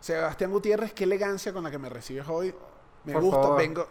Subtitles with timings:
[0.00, 2.54] Sebastián Gutiérrez, qué elegancia con la que me recibes hoy.
[3.04, 3.42] Me Por gusta.
[3.42, 3.58] favor.
[3.58, 3.86] Vengo,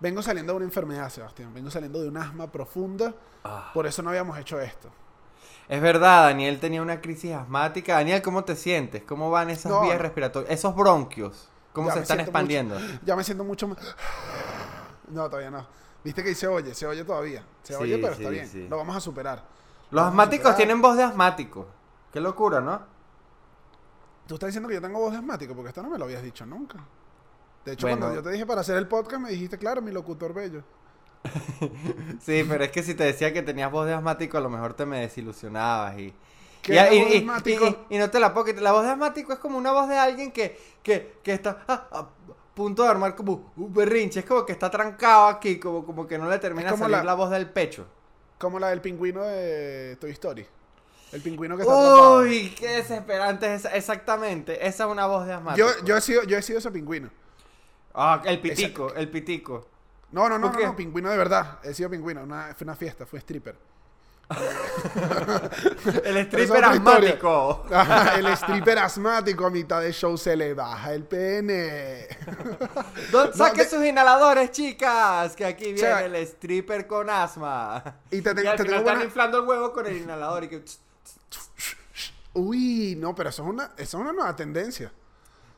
[0.00, 1.52] vengo saliendo de una enfermedad, Sebastián.
[1.54, 3.14] Vengo saliendo de un asma profunda.
[3.44, 3.70] Ah.
[3.74, 4.90] Por eso no habíamos hecho esto.
[5.68, 7.94] Es verdad, Daniel tenía una crisis asmática.
[7.94, 9.04] Daniel, ¿cómo te sientes?
[9.04, 10.52] ¿Cómo van esas No, vías respiratorias?
[10.52, 12.78] Esos bronquios, ¿cómo Ya se están expandiendo?
[12.78, 13.78] mucho- ya me siento mucho más.
[15.08, 15.66] No, todavía no.
[16.02, 17.44] Viste que ahí se oye, se oye todavía.
[17.62, 18.48] Se Sí, oye, pero sí, está bien.
[18.48, 18.66] sí.
[18.68, 19.44] Lo vamos a superar.
[19.90, 20.56] Los Vamos asmáticos superar.
[20.56, 21.66] tienen voz de asmático.
[22.12, 22.80] Qué locura, ¿no?
[24.26, 26.22] Tú estás diciendo que yo tengo voz de asmático, porque esto no me lo habías
[26.22, 26.78] dicho nunca.
[27.64, 28.00] De hecho, Bueno.
[28.00, 30.62] cuando yo te dije para hacer el podcast, me dijiste, claro, mi locutor bello.
[32.20, 34.74] Sí, pero es que si te decía que tenías voz de asmático, a lo mejor
[34.74, 36.14] te me desilusionabas y...
[36.62, 37.86] ¿Qué y, y- y- asmático?
[37.90, 38.62] y- no te la puedo quitar.
[38.62, 41.74] La voz de asmático es como una voz de alguien que, que, que está a,
[41.90, 42.08] a
[42.54, 44.20] punto de armar como un berrinche.
[44.20, 46.98] Es como que está trancado aquí, como, como que no le termina de como salir
[46.98, 47.14] la- la...
[47.14, 47.86] voz del pecho.
[48.38, 50.46] Como la del pingüino de Toy Story.
[51.12, 52.18] El pingüino que está atrapado.
[52.20, 55.66] Uy, qué desesperante es esa- Exactamente, esa es una voz de asmático.
[55.78, 57.10] Yo, yo, he sido, yo he sido ese pingüino.
[57.94, 59.68] Ah, el pitico, el pitico.
[60.12, 60.66] No, no, no, ¿Por no, qué?
[60.66, 61.58] no, pingüino de verdad.
[61.62, 62.22] He sido pingüino.
[62.22, 63.56] Una, fue una fiesta, fue stripper.
[64.32, 67.08] El Pero stripper esa es otra historia.
[67.10, 67.66] asmático.
[67.70, 72.08] Ajá, el stripper asmático a mitad de show se le baja el pene.
[73.10, 77.82] Don, No, saque de- sus inhaladores, chicas, que aquí viene sea, el stripper con asma.
[78.10, 79.04] Y te, tengo- al te final tengo están buena...
[79.04, 80.62] inflando el huevo con el inhalador y que...
[82.34, 84.92] Uy, no, pero eso es una, eso es una nueva tendencia.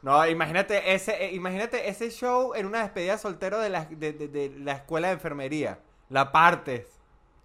[0.03, 4.29] No, imagínate ese, eh, imagínate ese show en una despedida soltero de la, de, de-
[4.29, 5.79] de la escuela de enfermería.
[6.11, 6.87] La partes.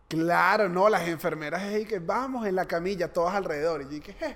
[0.10, 3.82] Claro, no, las enfermeras es ahí que vamos en la camilla, todas alrededor.
[3.84, 4.36] Y dije, "Je,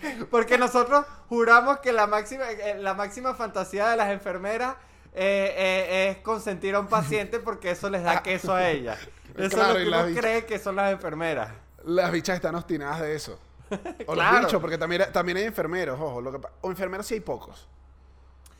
[0.00, 0.24] je".
[0.30, 4.76] Porque nosotros juramos que la máxima, eh, la máxima fantasía de las enfermeras
[5.12, 8.98] eh, es consentir a un paciente porque eso les da queso a ella.
[9.36, 11.50] Eso Claro, es lo que uno cree que son las enfermeras.
[11.84, 13.38] Las bichas están obstinadas de eso.
[14.06, 14.32] O Claro.
[14.36, 16.20] los bichos, porque también, también hay enfermeros, ojo.
[16.20, 17.68] Lo que, o enfermeros sí hay pocos.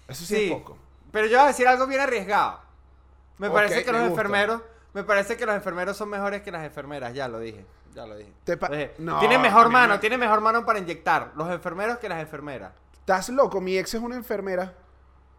[0.08, 0.76] Eso sí, Sí, es poco.
[1.12, 2.60] pero yo voy a decir algo bien arriesgado.
[3.38, 4.62] Me parece que los enfermeros,
[4.92, 8.14] me parece que los enfermeros son mejores que las enfermeras, ya lo dije, ya lo
[8.16, 8.32] dije.
[8.98, 12.20] No, tienen a mejor mano, me- tienen mejor mano para inyectar los enfermeros que las
[12.20, 12.72] enfermeras.
[13.00, 14.72] Estás loco, mi ex es una enfermera.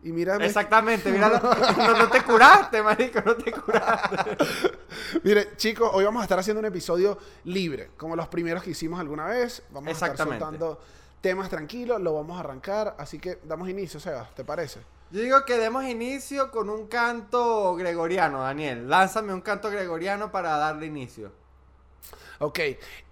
[0.05, 0.45] Y mírame.
[0.45, 1.41] Exactamente, míralo.
[1.77, 4.37] No, no te curaste, marico, no te curaste.
[5.23, 8.99] Mire, chicos, hoy vamos a estar haciendo un episodio libre, como los primeros que hicimos
[8.99, 9.63] alguna vez.
[9.71, 10.79] Vamos a estar soltando
[11.21, 12.95] temas tranquilos, lo vamos a arrancar.
[12.99, 14.79] Así que damos inicio, Sebas, ¿te parece?
[15.09, 18.87] Yo digo que demos inicio con un canto gregoriano, Daniel.
[18.87, 21.31] Lánzame un canto gregoriano para darle inicio.
[22.39, 22.59] Ok,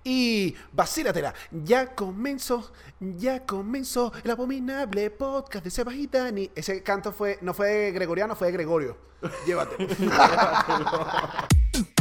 [0.03, 6.51] y vacílatela, ya comenzó, ya comenzó el abominable podcast de Sebas y Dani.
[6.55, 8.97] Ese canto fue, no fue de Gregoriano, fue de Gregorio.
[9.45, 9.75] Llévate.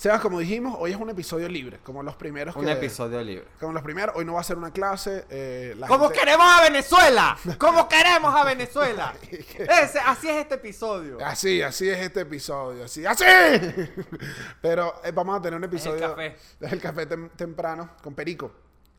[0.00, 3.44] Sebas, como dijimos, hoy es un episodio libre, como los primeros Un que- episodio libre.
[3.60, 5.26] Como los primeros, hoy no va a ser una clase.
[5.28, 7.36] eh, la ¡Como gente- queremos a Venezuela!
[7.58, 9.12] ¡Como queremos a Venezuela!
[9.30, 11.18] Ese, así es este episodio.
[11.22, 13.24] Así, así es este episodio, así, así.
[14.62, 16.00] Pero eh, vamos a tener un episodio.
[16.08, 16.34] café.
[16.58, 18.50] Es el café tem- temprano con perico.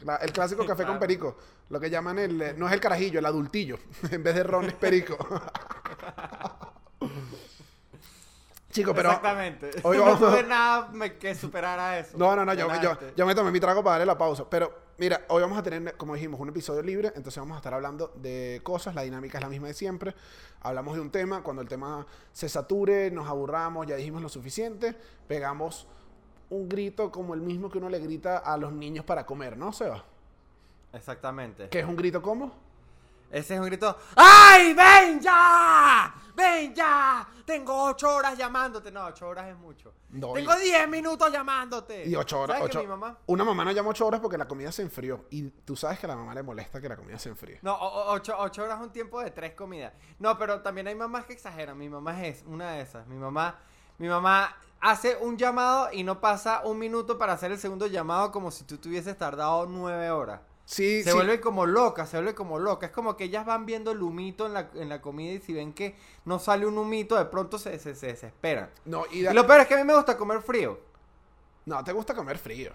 [0.04, 1.00] La- el clásico café con Claro.
[1.00, 1.38] perico.
[1.70, 2.40] Lo que llaman el.
[2.44, 3.80] eh, No es el carajillo, el adultillo.
[4.12, 5.18] en vez de ron es perico.
[8.72, 9.10] Chicos, pero.
[9.10, 9.70] Exactamente.
[9.84, 12.18] hoy no vamos- tuve nada que superara eso.
[12.18, 14.46] No, no, no, yo, yo, yo me tomé mi trago para darle la pausa.
[14.50, 17.10] Pero mira, hoy vamos a tener, como dijimos, un episodio libre.
[17.16, 18.96] Entonces vamos a estar hablando de cosas.
[18.96, 20.16] La dinámica es la misma de siempre.
[20.62, 21.44] Hablamos de un tema.
[21.44, 24.96] Cuando el tema se sature, nos aburramos, ya dijimos lo suficiente,
[25.28, 25.88] pegamos
[26.50, 29.72] un grito como el mismo que uno le grita a los niños para comer, ¿no,
[29.72, 30.04] Seba?
[30.94, 31.70] Exactamente.
[31.70, 32.52] ¿Qué es un grito como?
[33.32, 33.98] Ese es un grito.
[34.16, 36.14] ¡Ay, ven ya!
[36.36, 37.28] ¡Ven ya!
[37.46, 38.92] Tengo ocho horas llamándote.
[38.92, 39.94] No, ocho horas es mucho.
[40.10, 42.06] No, Tengo y- diez minutos llamándote.
[42.08, 42.58] Y ocho horas.
[42.58, 43.18] ¿Sabes que ocho- mi mamá?
[43.28, 45.26] Una mamá no llama ocho horas porque la comida se enfrió.
[45.30, 47.60] Y tú sabes que a la mamá le molesta que la comida se enfríe.
[47.62, 49.94] No, o- o- ocho, ocho horas es un tiempo de tres comidas.
[50.20, 51.78] No, pero también hay mamás que exageran.
[51.78, 53.08] Mi mamá es una de esas.
[53.08, 53.60] Mi mamá,
[53.98, 58.32] mi mamá hace un llamado y no pasa un minuto para hacer el segundo llamado
[58.32, 60.42] como si tú te hubieses tardado nueve horas.
[60.72, 61.16] Sí, Se sí.
[61.16, 62.86] vuelve como loca, se vuelve como loca.
[62.86, 65.52] Es como que ellas van viendo el humito en la, en la comida y si
[65.52, 68.70] ven que no sale un humito, de pronto se, se, se desesperan.
[68.86, 70.80] No, y lo peor es que a mí me gusta comer frío.
[71.66, 72.72] no, te gusta comer frío.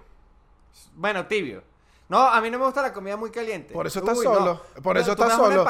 [0.95, 1.63] Bueno, tibio.
[2.11, 3.73] No, a mí no me gusta la comida muy caliente.
[3.73, 4.61] Por eso estás Uy, solo.
[4.77, 4.83] no.
[4.83, 5.65] Por eso estás solo.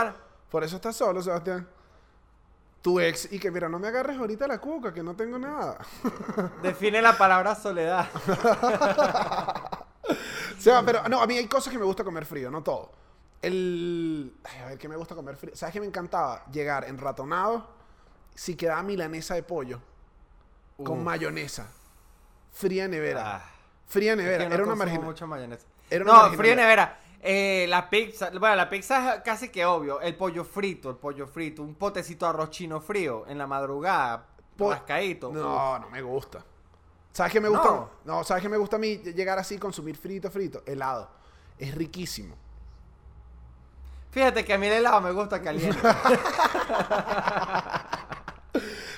[0.51, 1.69] Por eso estás solo, Sebastián.
[2.83, 5.79] Tu ex, y que mira, no me agarres ahorita la cuca, que no tengo nada.
[6.61, 8.09] Define la palabra soledad.
[10.59, 12.93] Seba, pero no, a mí hay cosas que me gusta comer frío, no todo.
[13.43, 14.35] El.
[14.45, 15.55] ay, a ver, ¿qué me gusta comer frío?
[15.55, 16.45] ¿Sabes qué me encantaba?
[16.51, 17.67] Llegar enratonado,
[18.35, 19.81] si quedaba milanesa de pollo,
[20.83, 21.69] con mayonesa,
[22.53, 23.37] fría nevera.
[23.37, 23.51] Ah,
[23.89, 25.05] Fría nevera, era una marginal.
[25.05, 25.65] mucha mayonesa.
[25.89, 26.39] Era una No, marginalidad.
[26.43, 27.01] frío en nevera.
[27.21, 30.01] Eh, la pizza, bueno, la pizza es casi que obvio.
[30.01, 34.27] El pollo frito, el pollo frito, un potecito de arroz chino frío en la madrugada,
[34.57, 35.31] Po- rascadito.
[35.33, 36.45] No, no me gusta.
[37.17, 37.71] ¿Sabes qué me gusta?
[37.71, 37.91] No.
[38.05, 38.25] No.
[38.25, 38.99] ¿sabes qué me gusta a mí?
[38.99, 41.09] Llegar así, consumir frito, frito, helado.
[41.59, 42.35] Es riquísimo.
[44.11, 45.79] Fíjate que a mí el helado me gusta caliente.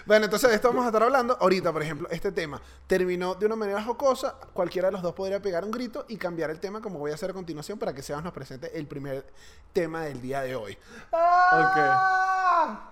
[0.07, 1.37] Bueno, entonces de esto vamos a estar hablando.
[1.39, 4.37] Ahorita, por ejemplo, este tema terminó de una manera jocosa.
[4.55, 7.15] Cualquiera de los dos podría pegar un grito y cambiar el tema, como voy a
[7.15, 9.27] hacer a continuación, para que Sebas nos presente el primer
[9.75, 10.79] tema del día de hoy.
[11.13, 12.91] ¡Ah!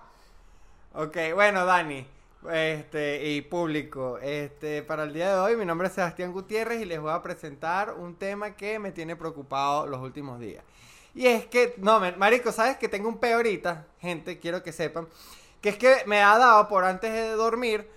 [0.92, 2.15] ok, bueno, Dani.
[2.52, 6.84] Este, y público, este, para el día de hoy, mi nombre es Sebastián Gutiérrez y
[6.84, 10.62] les voy a presentar un tema que me tiene preocupado los últimos días.
[11.14, 13.86] Y es que, no, marico, ¿sabes que tengo un peo ahorita?
[14.00, 15.08] Gente, quiero que sepan.
[15.60, 17.88] Que es que me ha dado por antes de dormir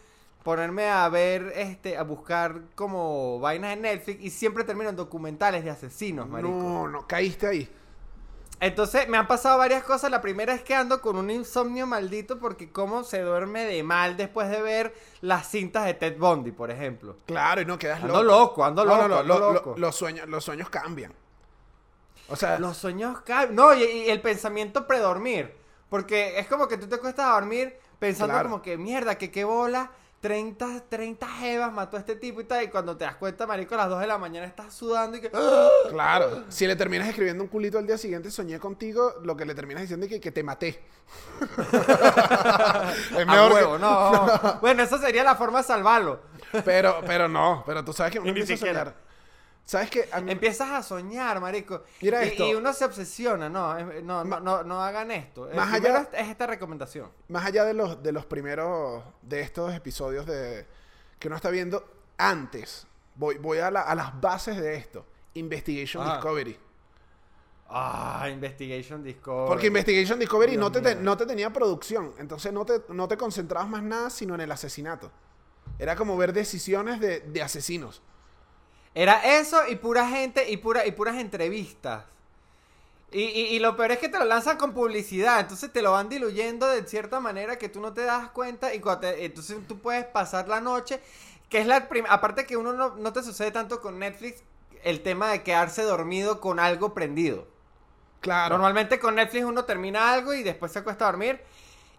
[0.44, 5.64] ponerme a ver, este, a buscar como vainas en Netflix y siempre termino en documentales
[5.64, 6.50] de asesinos, marico.
[6.50, 7.70] No, no, caíste ahí.
[8.62, 10.12] Entonces me han pasado varias cosas.
[10.12, 14.18] La primera es que ando con un insomnio maldito porque cómo se duerme de mal
[14.18, 17.16] después de ver las cintas de Ted Bundy, por ejemplo.
[17.26, 18.40] Claro, y no quedas Ando loco.
[18.40, 19.76] loco, ando No, no, loco, ando lo- lo- loco.
[19.78, 21.14] los, sueños, los sueños cambian.
[22.28, 23.56] O sea, Los sueños caen.
[23.56, 25.56] No, y, y el pensamiento predormir.
[25.90, 28.50] Porque es como que tú te acuestas a dormir pensando Claro.
[28.50, 29.90] como que mierda, que qué bola.
[30.22, 32.64] 30, 30 jevas mató a este tipo y tal.
[32.64, 35.22] Y cuando te das cuenta, marico, a las 2 de la mañana estás sudando y
[35.22, 35.32] que...
[35.90, 36.44] claro.
[36.50, 39.82] Si le terminas escribiendo un culito al día siguiente, soñé contigo, lo que le terminas
[39.82, 40.82] diciendo es que, que te maté.
[41.62, 44.58] es A mejor que- no.
[44.62, 46.20] bueno, esa sería la forma de salvarlo.
[46.66, 48.80] Pero, pero no, pero tú sabes que uno empieza a siquiera.
[48.86, 49.09] soñar.
[49.70, 50.10] ¿Sabes qué?
[50.24, 51.84] Mí- Empiezas a soñar, marico.
[52.02, 52.44] Mira y, esto.
[52.48, 55.48] y uno se obsesiona, no, no, no, no, no hagan esto.
[55.54, 57.12] Más allá- es esta recomendación.
[57.28, 60.66] más allá de los, de los primeros, de estos episodios de,
[61.20, 61.88] que uno está viendo,
[62.18, 65.06] antes, voy, voy a, la- a las bases de esto.
[65.36, 66.04] Investigation.
[66.04, 66.58] Discovery.
[67.70, 69.48] Ah, Investigation Discovery.
[69.50, 72.14] Porque Investigation Discovery Dios no te, no te tenía producción.
[72.18, 75.12] Entonces no te, no te concentrabas más nada sino en el asesinato.
[75.78, 78.02] Era como ver decisiones de, de asesinos.
[78.96, 82.04] Era eso y pura gente y, pura, y puras entrevistas.
[83.12, 85.94] Y, y- y lo peor es que te lo lanzan con publicidad, entonces te lo
[85.94, 89.58] van diluyendo de cierta manera que tú no te das cuenta y cuando te- entonces
[89.68, 91.02] tú puedes pasar la noche,
[91.50, 94.44] que es la primera, aparte que uno no, no te sucede tanto con Netflix,
[94.84, 97.48] el tema de quedarse dormido con algo prendido.
[98.22, 98.58] Claro.
[98.58, 101.42] Normalmente con Netflix uno termina algo y después se acuesta a dormir.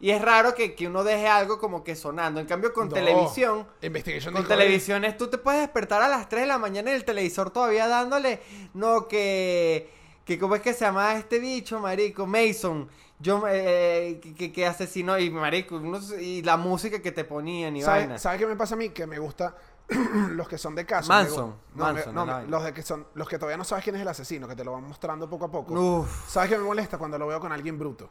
[0.02, 2.41] Y es raro que, que uno deje algo como que sonando.
[2.41, 2.94] En cambio, con No.
[2.94, 6.94] televisión, Investigation con televisiones tú te puedes despertar a las 3 de la mañana y
[6.94, 8.41] el televisor todavía dándole.
[8.75, 9.91] No, que.
[10.25, 12.26] que ¿Cómo es que se llama este bicho, marico?
[12.26, 12.88] Mason.
[13.19, 15.19] Yo, eh, que, que, que asesinó.
[15.19, 18.06] Y marico, unos- y la música que te ponían y vaina.
[18.19, 18.88] ¿Sabes sabe qué me pasa a mí?
[18.88, 19.55] Que me gusta
[20.31, 21.11] los que son de caso.
[21.11, 22.49] Manson, no, Manson, no, me- vaina.
[22.50, 24.64] los de que son los que todavía no sabes quién es el asesino, que te
[24.64, 25.75] lo van mostrando poco a poco.
[25.75, 26.31] Uf.
[26.31, 28.08] ¿Sabes qué me molesta cuando lo veo con alguien bruto?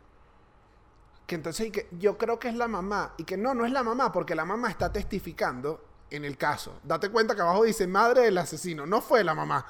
[1.29, 3.71] Que entonces y que yo creo que es la mamá y que no, no es
[3.71, 5.79] la mamá porque la mamá está testificando
[6.09, 6.79] en el caso.
[6.83, 9.63] Date cuenta que abajo dice madre del asesino, no fue la mamá.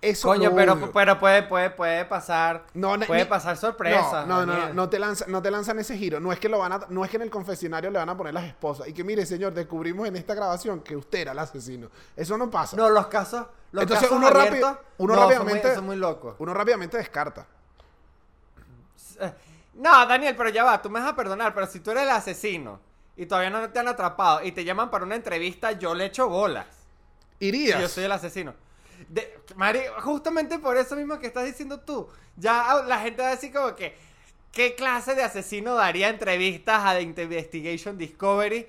[0.00, 2.66] Eso Coño, pero, puede, puede, puede pasar.
[2.74, 4.24] No, puede ni- pasar sorpresa.
[4.26, 6.20] No, no, no, no, te lanzan, no te lanzan ese giro.
[6.20, 8.16] No es que lo van a, no es que en el confesionario le van a
[8.16, 11.38] poner las esposas y que mire, señor, descubrimos en esta grabación que usted era el
[11.40, 11.88] asesino.
[12.14, 12.76] Eso no pasa.
[12.76, 13.44] No, los casos.
[13.72, 16.36] Los Entonces casos uno rápido- abiertos, uno no, son muy- rápidamente- Son muy, locos.
[16.38, 17.44] Uno rápidamente descarta.
[19.76, 22.10] No, Daniel, pero ya va, tú me vas a perdonar, pero si tú eres el
[22.10, 22.80] asesino
[23.16, 26.28] y todavía no te han atrapado y te llaman para una entrevista, yo le echo
[26.28, 26.66] bolas.
[27.38, 27.80] Si Irías.
[27.80, 28.54] yo soy el asesino.
[29.08, 32.08] De, Mari, justamente por eso mismo que estás diciendo tú.
[32.36, 33.94] Ya la gente va a decir como que,
[34.52, 38.66] ¿qué clase de asesino daría entrevistas a The Investigation Discovery?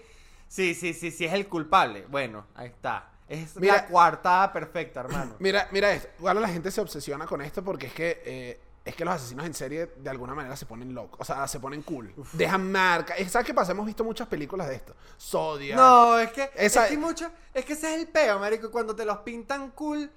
[0.50, 2.06] Sí, sí, sí, sí es el culpable.
[2.10, 3.10] Bueno, ahí está.
[3.28, 5.36] Es Mira- la coartada perfecta, hermano.
[5.40, 6.10] Mira, mira esto.
[6.20, 8.60] Igual la gente se obsesiona con esto porque es que eh,
[8.90, 11.20] es que los asesinos en serie de alguna manera se ponen locos.
[11.20, 12.14] O sea, se ponen cool.
[12.34, 13.16] Dejan marca.
[13.30, 13.72] ¿Sabes qué pasa?
[13.74, 14.96] Hemos visto muchas películas de esto.
[15.20, 15.78] Zodiac.
[15.78, 18.96] No, es que, Esa- es que mucho, es que ese es el peo, marico, cuando
[18.96, 20.10] te los pintan cool.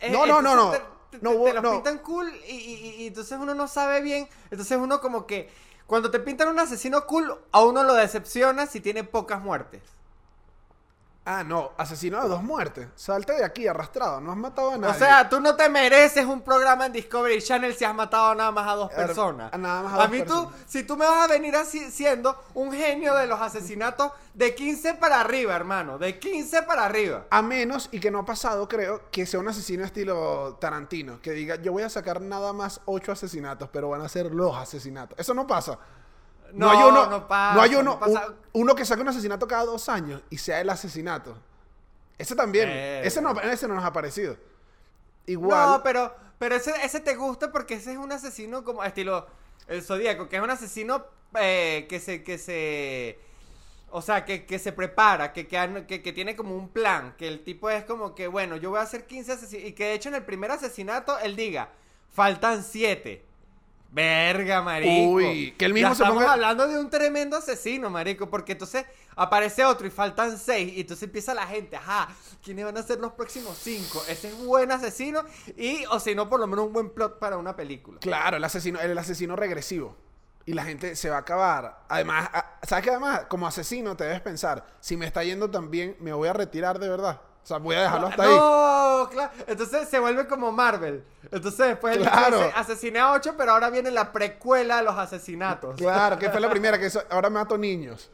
[0.00, 0.70] eh, No, no, no, no.
[0.70, 1.72] Te, te- No, te- te vos- los no.
[1.72, 4.28] pintan cool y, y- y entonces uno no sabe bien.
[4.50, 5.50] Entonces uno como que,
[5.86, 9.82] cuando te pintan un asesino cool, a uno lo decepciona si tiene pocas muertes.
[11.30, 12.88] Ah, no, asesino de dos muertes.
[12.96, 14.18] Salte de aquí, arrastrado.
[14.18, 14.94] No has matado a nadie.
[14.94, 18.50] O sea, tú no te mereces un programa en Discovery Channel si has matado nada
[18.50, 19.52] más a dos Er- personas.
[19.52, 20.48] a nada más a a dos mí personas.
[20.48, 24.54] tú, si tú me vas a venir así siendo un genio de los asesinatos de
[24.54, 25.98] 15 para arriba, hermano.
[25.98, 27.26] De 15 para arriba.
[27.28, 31.20] A menos, y que no ha pasado, creo, que sea un asesino estilo Tarantino.
[31.20, 34.56] Que diga, yo voy a sacar nada más ocho asesinatos, pero van a ser los
[34.56, 35.18] asesinatos.
[35.18, 35.78] Eso no pasa.
[36.52, 38.28] No, hay uno, no pasa, no hay uno, no pasa.
[38.28, 41.36] un- uno que saque un asesinato cada dos años y sea el asesinato.
[42.16, 42.68] Ese también.
[42.70, 43.02] Eh.
[43.04, 44.36] Ese, no, ese no nos ha parecido.
[45.26, 45.68] Igual.
[45.70, 49.26] No, pero, pero ese, ese te gusta porque ese es un asesino como estilo
[49.66, 53.18] el Zodíaco, que es un asesino eh, que se, que se,
[53.90, 57.44] o sea, que, que se prepara, que, que, que tiene como un plan, que el
[57.44, 60.08] tipo es como que, bueno, yo voy a hacer 15 asesinatos, y que de hecho
[60.08, 61.68] en el primer asesinato él diga,
[62.10, 63.24] faltan 7.
[63.90, 65.10] Verga, marico.
[65.12, 68.52] Uy, que él mismo Ya se estamos ponga- hablando de un tremendo asesino, marico, porque
[68.52, 68.84] entonces
[69.16, 72.08] aparece otro y faltan seis y entonces empieza la gente, ajá,
[72.44, 74.02] ¿quiénes van a ser los próximos cinco?
[74.08, 75.22] Ese es un buen asesino
[75.56, 77.98] y, o si no, por lo menos un buen plot para una película.
[78.00, 79.96] Claro, el asesino, el asesino regresivo.
[80.44, 81.84] Y la gente se va a acabar.
[81.90, 82.30] Además,
[82.62, 82.90] ¿sabes qué?
[82.90, 86.32] Además, como asesino te debes pensar, si me está yendo tan bien, me voy a
[86.32, 87.20] retirar de verdad.
[87.48, 88.28] O sea, voy a dejarlo hasta ahí.
[88.36, 89.32] No, claro.
[89.46, 91.02] Entonces se vuelve como Marvel.
[91.32, 92.36] Entonces después Claro.
[92.36, 95.76] dice, asesiné a ocho, pero ahora viene la precuela de los asesinatos.
[95.76, 98.10] Claro, que fue la primera, que eso- ahora mato niños.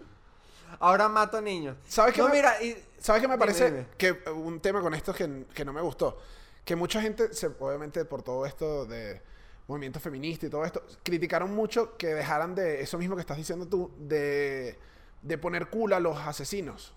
[0.78, 1.76] Ahora mato niños.
[1.88, 3.72] ¿Sabes qué No, me- mira, y- ¿Sabes qué me parece?
[3.72, 3.86] dime.
[3.98, 6.16] Que eh, un tema con esto que, que no me gustó.
[6.64, 9.20] Que mucha gente, se, obviamente por todo esto de
[9.66, 13.66] movimiento feminista y todo esto, criticaron mucho que dejaran de, eso mismo que estás diciendo
[13.66, 14.78] tú, de,
[15.22, 16.94] de poner cool a los asesinos.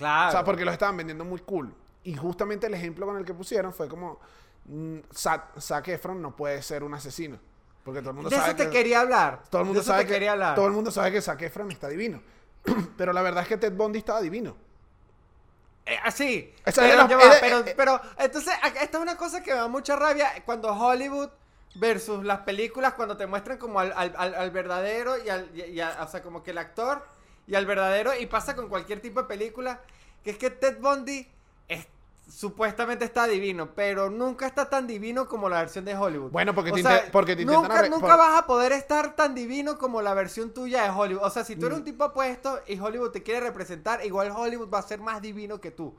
[0.00, 0.28] Claro.
[0.30, 1.72] O sea, porque los estaban vendiendo muy cool.
[2.04, 4.18] Y justamente el ejemplo con el que pusieron fue como,
[4.64, 7.38] mm, Zac, Zac Efron no puede ser un asesino.
[7.84, 8.70] Porque todo el mundo de sabe eso te que...
[8.70, 9.42] quería hablar.
[9.50, 10.54] Todo el mundo de eso sabe te que quería hablar.
[10.54, 12.22] todo el mundo sabe que Zac Efron está divino.
[12.96, 14.56] Pero la verdad es que Ted Bundy estaba divino.
[15.86, 16.54] Eh, así.
[16.64, 17.08] Esa pero, era-
[17.40, 21.30] pero, eh, pero, entonces, esta es una cosa que me da mucha rabia cuando Hollywood
[21.74, 25.62] versus las películas, cuando te muestran como al, al- al- al verdadero y al, y-
[25.62, 27.04] y a- o sea, como que el actor
[27.50, 29.80] y al verdadero, y pasa con cualquier tipo de película,
[30.24, 31.26] que es que Ted Bundy
[31.68, 31.86] es-
[32.28, 36.30] supuestamente está divino, pero nunca está tan divino como la versión de Hollywood.
[36.30, 39.16] Bueno, porque O te sea, porque te intentan nunca, nunca por- vas a poder estar
[39.16, 41.24] tan divino como la versión tuya de Hollywood.
[41.24, 41.66] O sea, si tú Mm.
[41.66, 45.20] eres un tipo apuesto y Hollywood te quiere representar, igual Hollywood va a ser más
[45.20, 45.92] divino que tú.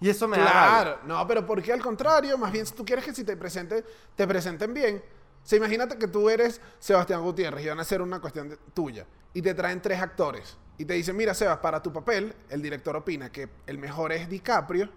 [0.00, 0.68] Y eso me da rabia.
[0.82, 2.36] Claro, no, pero ¿por qué al contrario?
[2.38, 3.84] Más bien, si tú quieres que si te presente,
[4.16, 4.96] te presenten bien.
[5.42, 8.56] O sea, imagínate que tú eres Sebastián Gutiérrez y van a hacer una cuestión de-
[8.72, 9.06] tuya.
[9.34, 10.56] Y te traen tres actores.
[10.78, 14.28] Y te dicen, mira, Sebas, para tu papel, el director opina que el mejor es
[14.28, 14.88] DiCaprio,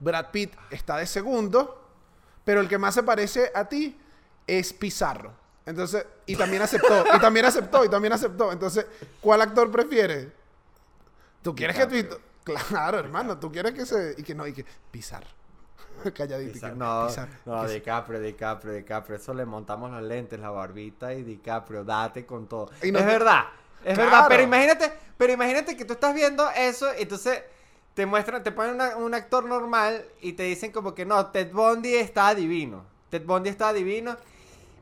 [0.00, 1.82] Brad Pitt está de segundo,
[2.44, 3.96] pero el que más se parece a ti
[4.46, 5.32] es Pizarro.
[5.66, 8.52] Entonces, y también aceptó, y también aceptó, y también aceptó.
[8.52, 8.86] Entonces,
[9.20, 10.28] ¿cuál actor prefieres?
[11.42, 12.16] ¿Tú quieres que tu...
[12.68, 14.14] Claro, hermano, tú quieres que se...
[14.18, 14.66] Y que no, y que...
[14.90, 15.26] Pizarro.
[16.14, 16.60] Calladito.
[16.60, 19.16] que, No, Pizarro, no, DiCaprio, DiCaprio, DiCaprio.
[19.16, 22.70] Eso le montamos los lentes, la barbita y DiCaprio, date con todo.
[22.82, 23.44] Y no es verdad,
[23.84, 24.10] es Claro.
[24.10, 24.26] verdad.
[24.28, 27.42] Pero imagínate, pero imagínate que tú estás viendo eso y entonces
[27.94, 31.52] te muestran, te ponen una- un actor normal y te dicen como que no, Ted
[31.52, 32.84] Bundy está divino.
[33.10, 34.16] Ted Bundy está divino.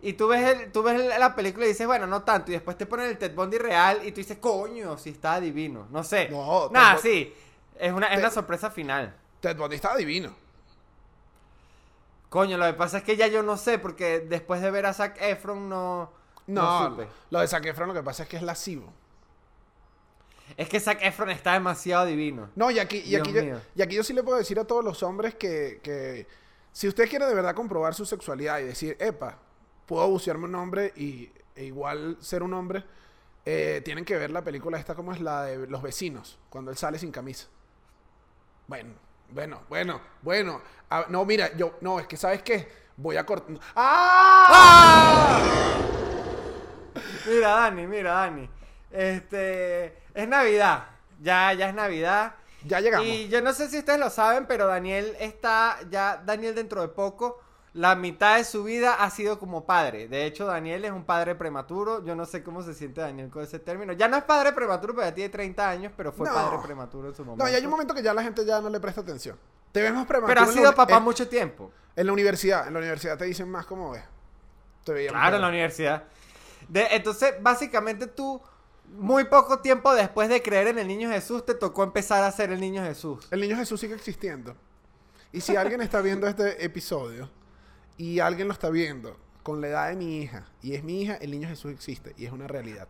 [0.04, 2.50] Y tú ves, el, tú ves la película y dices, bueno, no tanto.
[2.50, 5.87] Y después te ponen el Ted Bundy real y tú dices, coño, si está divino.
[5.90, 6.28] No sé.
[6.28, 7.32] No, Nada, sí.
[7.78, 9.14] Es una, es Ted- una sorpresa final.
[9.40, 10.35] Ted Bundy estaba divino.
[12.28, 14.94] Coño, lo que pasa es que ya yo no sé, porque después de ver a
[14.94, 16.11] Zac Efron no,
[16.46, 16.96] No,
[17.30, 18.92] lo de Zac Efron lo que pasa es que es lascivo.
[20.56, 22.50] Es que Zac Efron está demasiado divino.
[22.56, 23.61] No, y aquí, y, aquí yo, mío.
[23.75, 26.26] y aquí yo sí le puedo decir a todos los hombres que, que
[26.72, 29.38] si usted quiere de verdad comprobar su sexualidad y decir, epa,
[29.87, 32.82] puedo bucearme un hombre y e igual ser un hombre,
[33.44, 36.76] eh, tienen que ver la película esta como es la de los vecinos, cuando él
[36.76, 37.49] sale sin camisa.
[38.66, 38.94] Bueno,
[39.30, 40.62] bueno, bueno, bueno.
[40.88, 43.58] Ah, no, mira, yo, no, es que sabes qué, voy a cortar.
[43.75, 45.40] ¡Ah!
[47.26, 48.49] Mira, Dani, mira, Dani.
[48.91, 50.85] Este, es Navidad.
[51.21, 52.35] Ya, ya es Navidad.
[52.64, 53.07] Ya llegamos.
[53.07, 56.88] Y yo no sé si ustedes lo saben, pero Daniel está, ya, Daniel dentro de
[56.88, 57.41] poco,
[57.75, 60.07] la mitad de su vida ha sido como padre.
[60.07, 62.05] De hecho, Daniel es un padre prematuro.
[62.05, 63.93] Yo no sé cómo se siente Daniel con ese término.
[63.95, 66.35] Ya no es padre prematuro, pero ya tiene 30 años, pero fue No.
[66.35, 67.45] padre prematuro en su momento.
[67.45, 69.38] No, y hay un momento que ya la gente ya no le presta atención.
[69.73, 70.35] Te ves más prematuro.
[70.38, 71.73] Pero ha sido papá en- mucho tiempo.
[71.97, 74.05] En la universidad, en la universidad te dicen más como ves.
[74.85, 76.05] Te Claro, en la universidad.
[76.73, 78.41] De, entonces, básicamente tú,
[78.97, 82.50] muy poco tiempo después de creer en el niño Jesús, te tocó empezar a ser
[82.50, 83.29] el niño Jesús.
[83.31, 84.57] El niño Jesús sigue existiendo.
[85.33, 87.29] Y si alguien está viendo este episodio
[87.99, 91.17] y alguien lo está viendo con la edad de mi hija y es mi hija,
[91.17, 92.88] el niño Jesús existe y es una realidad.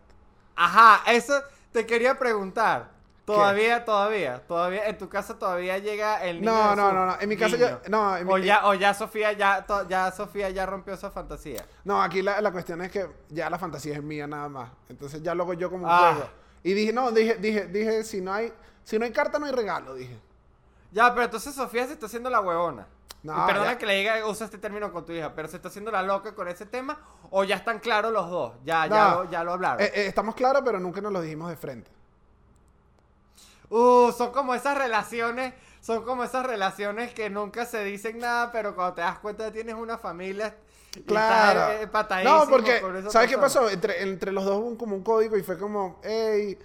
[0.55, 1.33] Ajá, eso
[1.73, 2.89] te quería preguntar.
[3.25, 6.51] Todavía, todavía, todavía, en tu casa todavía llega el niño.
[6.51, 7.17] No, de no, no, no.
[7.21, 7.69] En mi casa niño.
[7.69, 7.89] yo.
[7.89, 11.09] No, en mi- O ya, o ya Sofía ya, to- ya Sofía ya rompió esa
[11.09, 11.65] fantasía.
[11.85, 14.69] No, aquí la, la cuestión es que ya la fantasía es mía nada más.
[14.89, 16.11] Entonces ya lo hago yo como un Ah.
[16.15, 16.29] juego.
[16.63, 18.51] Y dije, no, dije, dije, dije, si no hay,
[18.83, 20.19] si no hay carta, no hay regalo, dije.
[20.91, 22.87] Ya, pero entonces Sofía se está haciendo la huevona.
[23.23, 23.77] No, y perdona ya.
[23.77, 26.35] que le diga, usa este término con tu hija, pero se está haciendo la loca
[26.35, 26.99] con ese tema
[27.31, 28.51] o ya están claros los dos.
[28.65, 29.81] Ya, ya, lo, ya lo hablaron.
[29.81, 31.89] Eh, eh, estamos claros, pero nunca nos lo dijimos de frente.
[33.75, 38.75] Uh, son como esas relaciones, son como esas relaciones que nunca se dicen nada, pero
[38.75, 40.55] cuando te das cuenta tienes una familia.
[40.95, 41.59] y Claro.
[41.71, 43.69] estás, eh, patadísimo no, porque, ¿sabes qué pasó?
[43.69, 46.55] Entre, entre los dos hubo como un código y fue como, hey,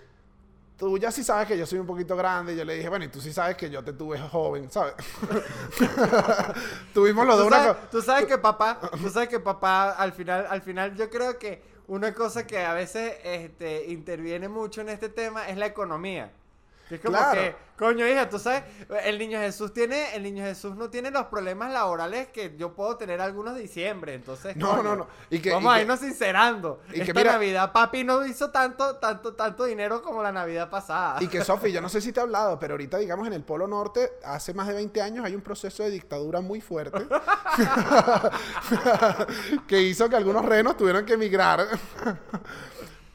[0.77, 2.53] tú ya sí sabes que yo soy un poquito grande.
[2.53, 4.93] Y yo le dije, bueno, y tú sí sabes que yo te tuve joven, ¿sabes?
[6.95, 7.57] Tuvimos los dos ¿Tú una...
[7.57, 11.09] sabes, co- tú sabes que papá, tú sabes que papá al final, al final yo
[11.11, 15.67] creo que una cosa que a veces este, interviene mucho en este tema es la
[15.67, 16.31] economía.
[16.89, 17.41] Que es como Claro.
[17.41, 18.63] que, coño hija, tú sabes,
[19.05, 22.97] el niño Jesús tiene, el niño Jesús no tiene los problemas laborales que yo puedo
[22.97, 25.07] tener algunos diciembre, entonces No, coño, no, no.
[25.31, 26.81] Y que- vamos y a que- irnos sincerando.
[26.89, 30.71] y que Esta mira- Navidad papi no hizo tanto, tanto, tanto dinero como la Navidad
[30.71, 31.23] pasada.
[31.23, 33.43] Y que, Sofi, yo no sé si te he hablado, pero ahorita, digamos, en el
[33.43, 36.99] Polo Norte, hace más de 20 años hay un proceso de dictadura muy fuerte
[39.69, 41.67] que hizo que algunos renos tuvieran que emigrar.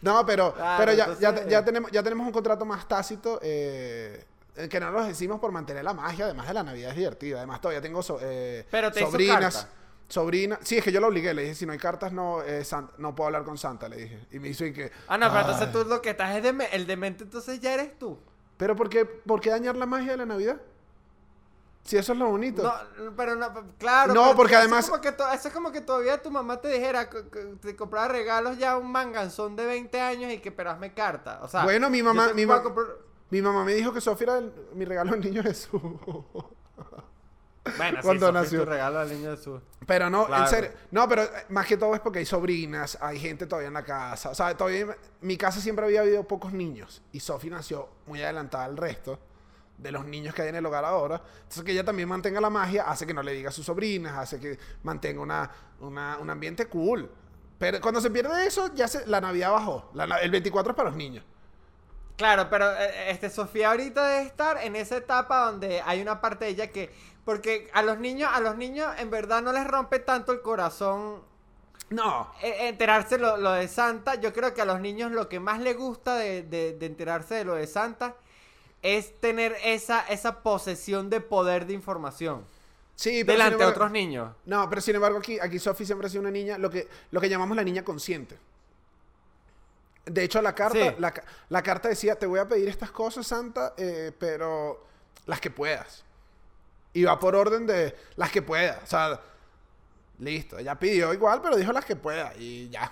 [0.03, 3.39] No, pero, Claro, pero ya, ya, entonces- ya tenemos, ya tenemos un contrato más tácito
[3.41, 4.23] eh,
[4.55, 6.25] eh, que no lo decimos por mantener la magia.
[6.25, 7.37] Además de la Navidad es divertida.
[7.37, 9.55] Además, todavía tengo so- eh, Pero te hizo sobrinas.
[9.55, 9.69] carta.
[10.09, 10.59] Sobrinas.
[10.61, 11.33] Sí, es que yo lo obligué.
[11.33, 13.89] Le dije, si no hay cartas, no, eh, San- no puedo hablar con Santa.
[13.89, 14.19] Le dije.
[14.31, 14.91] Y me hizo y que.
[15.07, 15.51] Ah, no, pero "Ay".
[15.53, 18.19] entonces tú lo que estás es deme- el demente, entonces ya eres tú.
[18.57, 20.57] Pero ¿por qué, por qué dañar la magia de la Navidad?
[21.83, 22.63] Si eso es lo bonito.
[22.63, 24.13] No, pero no, claro.
[24.13, 26.61] No, porque eso además- Es como que to- eso es como que todavía tu mamá
[26.61, 27.09] te dijera
[27.61, 31.39] te comprara regalos ya un manganzón de 20 años y que pero hazme carta.
[31.41, 32.87] O sea, Bueno, mi mamá- mi ma- comprar-
[33.29, 35.81] Mi mamá me dijo que Sofía era el- mi regalo del niño Jesús.
[37.77, 38.59] Bueno, sí, cuando es nació.
[38.59, 39.61] tu regalo al niño Jesús.
[39.87, 40.43] Pero no, Claro.
[40.43, 40.71] en serio.
[40.91, 43.83] No, pero eh, más que todo es porque hay sobrinas, hay gente todavía en la
[43.85, 44.29] casa.
[44.29, 47.01] O sea, todavía en mi casa siempre había habido pocos niños.
[47.13, 49.17] Y Sofía nació muy adelantada al resto
[49.77, 51.21] de los niños que hay en el hogar ahora.
[51.37, 54.17] Entonces que ella también mantenga la magia hace que no le diga a sus sobrinas,
[54.17, 55.49] hace que mantenga una,
[55.79, 57.09] una- un ambiente cool.
[57.57, 59.89] Pero cuando se pierde eso, ya se, la Navidad bajó.
[59.93, 61.23] La el 24 es para los niños.
[62.15, 66.45] Claro, pero eh, este Sofía ahorita debe estar en esa etapa donde hay una parte
[66.45, 66.91] de ella que
[67.25, 71.23] porque a los niños, a los niños en verdad no les rompe tanto el corazón
[71.89, 72.27] No.
[72.41, 75.59] eh, enterarse lo, lo de Santa, yo creo que a los niños lo que más
[75.59, 78.15] les gusta de, de- de enterarse de lo de Santa
[78.83, 82.45] es tener esa, esa posesión de poder de información
[82.95, 84.31] Sí, pero delante de otros niños.
[84.45, 87.19] No, pero sin embargo aquí, aquí Sophie siempre ha sido una niña, lo que, lo
[87.19, 88.37] que llamamos la niña consciente.
[90.05, 90.95] De hecho, la carta, Sí.
[90.99, 91.13] la,
[91.49, 94.85] la carta decía, te voy a pedir estas cosas, Santa, eh, pero
[95.25, 96.03] las que puedas.
[96.93, 98.79] Y va por orden de las que pueda.
[98.83, 99.19] O sea,
[100.19, 100.59] listo.
[100.59, 102.33] Ella pidió igual, pero dijo las que pueda.
[102.37, 102.91] Y ya.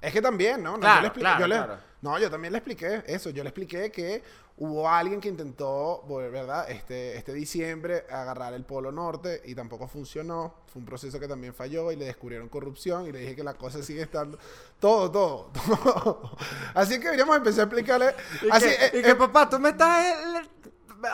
[0.00, 0.72] Es que también, ¿no?
[0.72, 1.78] No, Claro, yo claro, claro.
[2.02, 3.30] No, yo también le expliqué eso.
[3.30, 4.22] Yo le expliqué que
[4.58, 6.68] hubo alguien que intentó, ¿verdad?
[6.68, 10.54] Este, este diciembre agarrar el Polo Norte y tampoco funcionó.
[10.66, 13.54] Fue un proceso que también falló y le descubrieron corrupción y le dije que la
[13.54, 14.36] cosa sigue estando...
[14.80, 15.50] Todo, todo,
[15.94, 16.36] todo.
[16.74, 18.14] Así que deberíamos empezar a explicarle...
[18.42, 20.04] Y, Así, que, eh, y que, eh, papá, tú me estás...
[20.04, 20.48] eh,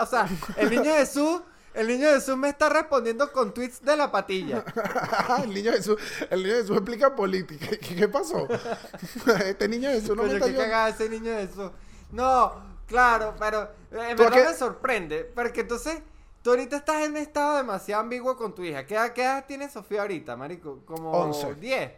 [0.00, 1.42] O sea, el niño Jesús...
[1.74, 4.64] El niño Jesús me está respondiendo con tweets de la patilla.
[5.44, 5.96] el niño Jesús,
[6.30, 7.66] el niño Jesús explica política.
[7.68, 8.48] ¿Qué, qué pasó?
[9.44, 11.70] este niño Jesús no me Coño, está qué cagada ese niño Jesús.
[12.10, 12.54] No,
[12.86, 14.48] claro, pero eh, en ¿Por verdad qué?
[14.50, 15.24] me sorprende.
[15.34, 16.00] Porque entonces,
[16.42, 18.86] tú ahorita estás en un estado demasiado ambiguo con tu hija.
[18.86, 20.80] ¿Qué edad, qué edad tiene Sofía ahorita, marico?
[20.84, 21.54] Como Once.
[21.54, 21.92] 10,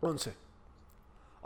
[0.00, 0.45] 11.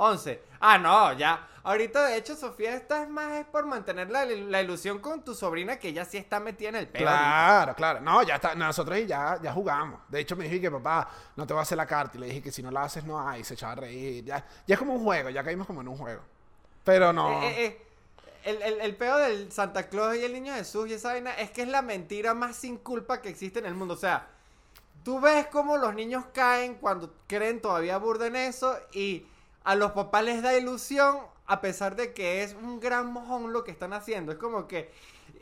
[0.01, 0.43] 11.
[0.61, 1.47] Ah, no, ya.
[1.63, 5.35] Ahorita, de hecho, Sofía, esta es más es por mantener la, la ilusión con tu
[5.35, 7.05] sobrina, que ella sí está metida en el pelo.
[7.05, 8.01] Claro, claro.
[8.01, 8.55] No, ya está.
[8.55, 10.01] Nosotros ya, ya jugamos.
[10.09, 12.17] De hecho, me dije que papá, no te voy a hacer la carta.
[12.17, 13.45] Y le dije que si no la haces, no hay.
[13.45, 14.25] Se echaba a reír.
[14.25, 15.29] Ya, ya es como un juego.
[15.29, 16.23] Ya caímos como en un juego.
[16.83, 17.43] Pero no.
[17.43, 17.87] Eh, eh, eh,
[18.45, 21.51] El, el, el peo del Santa Claus y el niño Jesús y esa vaina es
[21.51, 23.93] que es la mentira más sin culpa que existe en el mundo.
[23.93, 24.29] O sea,
[25.05, 29.27] tú ves cómo los niños caen cuando creen todavía burda en eso y
[29.64, 33.64] a los papás les da ilusión a pesar de que es un gran mojón lo
[33.64, 34.33] que están haciendo.
[34.33, 34.92] Es como que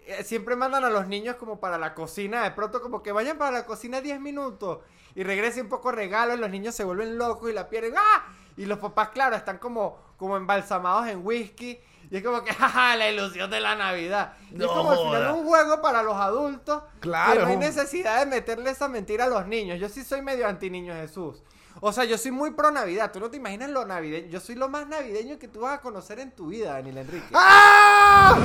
[0.07, 3.37] eh, siempre mandan a los niños como para la cocina, de pronto como que vayan
[3.37, 4.79] para la cocina 10 minutos
[5.15, 7.95] y regresen un poco regalos, los niños se vuelven locos y la pierden.
[7.97, 8.29] ¡Ah!
[8.57, 11.79] Y los papás, claro, están como, como embalsamados en whisky.
[12.11, 14.35] Y es como que, jaja, la ilusión de la Navidad.
[14.51, 16.83] Y es No como al final un juego para los adultos.
[17.01, 19.79] Claro, Que no hay necesidad de meterle esa mentira a los niños.
[19.79, 21.43] Yo sí soy medio anti niño Jesús.
[21.81, 23.13] O sea, yo soy muy pro Navidad.
[23.13, 24.29] Tú no te imaginas lo navideño.
[24.29, 27.29] Yo soy lo más navideño que tú vas a conocer en tu vida, Daniel Enrique.
[27.35, 28.37] ¡Ah!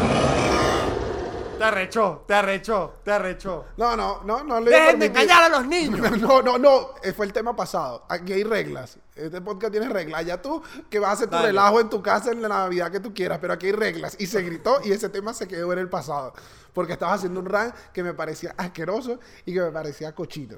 [1.57, 3.65] Te arrechó, te arrechó, te arrechó.
[3.77, 6.11] No, no, no, no le Dejen de engañar a los niños.
[6.19, 8.05] No, no, no, eh, fue el tema pasado.
[8.09, 8.97] Aquí hay reglas.
[9.15, 10.25] Este podcast tiene reglas.
[10.25, 11.47] Ya tú que vas a hacer tu Dale.
[11.47, 14.15] relajo en tu casa en la Navidad que tú quieras, pero aquí hay reglas.
[14.19, 16.33] Y se gritó y ese tema se quedó en el pasado.
[16.73, 20.57] Porque estabas haciendo un rant que me parecía asqueroso y que me parecía cochino.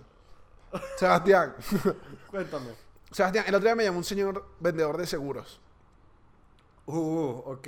[0.98, 1.56] Sebastián.
[2.32, 2.72] Cuéntame.
[3.12, 5.60] Sebastián, el otro día me llamó un señor vendedor de seguros.
[6.86, 7.68] Uh, ok.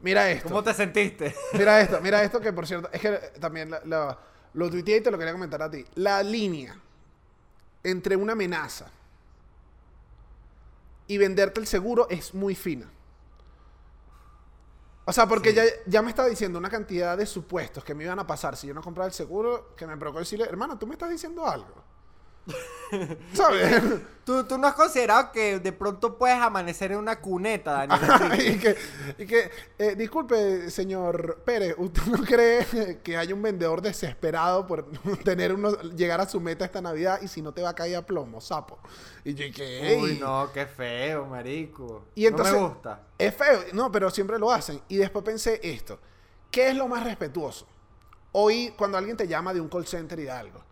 [0.00, 0.48] Mira esto.
[0.48, 1.34] ¿Cómo te sentiste?
[1.54, 3.10] Mira esto, mira esto que por cierto, es que
[3.40, 4.18] también la- la-
[4.54, 5.84] lo tuiteé y te lo quería comentar a ti.
[5.94, 6.76] La línea
[7.84, 8.90] entre una amenaza
[11.06, 12.86] y venderte el seguro es muy fina.
[15.04, 15.56] O sea, porque Sí.
[15.56, 18.66] ya, ya me estaba diciendo una cantidad de supuestos que me iban a pasar si
[18.68, 21.82] yo no compraba el seguro, que me provocó decirle, hermano, tú me estás diciendo algo.
[23.32, 23.82] ¿Sabes?
[24.24, 28.58] ¿Tú, tú no has considerado que de pronto puedes amanecer en una cuneta, Daniel y
[28.58, 28.76] que,
[29.18, 34.86] y que, eh, disculpe, señor Pérez, ¿usted no cree que hay un vendedor desesperado por
[35.24, 37.96] tener uno, llegar a su meta esta Navidad y si no te va a caer
[37.96, 38.78] a plomo, sapo?
[39.24, 39.98] Y yo, ¿y qué?
[40.00, 42.04] Uy, no, qué feo, marico.
[42.14, 43.00] Y entonces, no me gusta.
[43.18, 44.80] Es feo, no, pero siempre lo hacen.
[44.86, 45.98] Y después pensé esto,
[46.48, 47.66] ¿qué es lo más respetuoso?
[48.30, 50.62] Oír, cuando alguien te llama de un call center y de algo,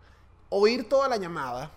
[0.51, 1.71] oír toda la llamada,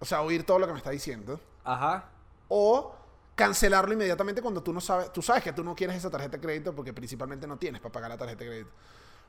[0.00, 2.06] o sea, oír todo lo que me está diciendo, Ajá.
[2.48, 2.94] o
[3.36, 6.42] cancelarlo inmediatamente cuando tú no sabes, tú sabes que tú no quieres esa tarjeta de
[6.42, 8.70] crédito porque principalmente no tienes para pagar la tarjeta de crédito.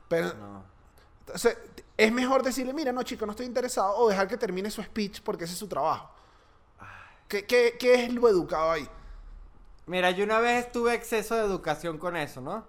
[0.08, 0.62] Pero No.
[1.20, 1.58] entonces,
[1.96, 5.20] es mejor decirle, mira, no, chico, no estoy interesado, o dejar que termine su speech
[5.22, 6.10] porque ese es su trabajo.
[7.28, 8.88] ¿Qué, qué, qué es lo educado ahí?
[9.84, 12.66] Mira, yo una vez tuve exceso de educación con eso, ¿no?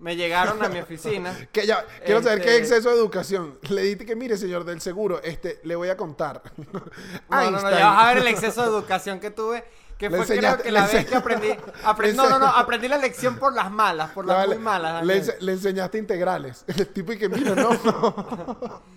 [0.00, 1.34] Me llegaron a mi oficina.
[1.52, 3.58] Que ya, quiero saber qué es Este- exceso de educación.
[3.70, 6.42] Le dije que, mire, señor del seguro, este, le voy a contar.
[7.30, 9.64] No, no, no, ya vas a ver el exceso de educación que tuve.
[9.98, 11.48] Que Le fue creo que la vez que aprendí,
[12.16, 15.04] No, no, no, aprendí la lección por las malas, por las No, muy malas.
[15.06, 15.22] le, Daniel.
[15.34, 16.64] ense- le enseñaste integrales.
[16.66, 17.70] El tipo y que, mira, no.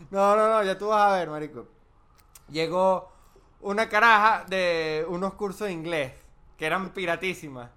[0.10, 1.68] No, no, no, ya tú vas a ver, marico.
[2.50, 3.12] Llegó
[3.62, 6.14] una caraja de unos cursos de inglés
[6.58, 7.70] que eran piratísimas.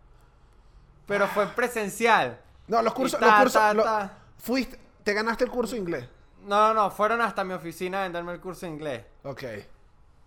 [1.06, 2.40] Pero fue presencial.
[2.70, 4.12] No, los cursos, ta, los cursos, ta, lo- ta.
[4.38, 6.08] fuiste, te ganaste el curso de inglés.
[6.46, 9.04] No, no, no, fueron hasta mi oficina a venderme el curso de inglés.
[9.24, 9.42] Ok.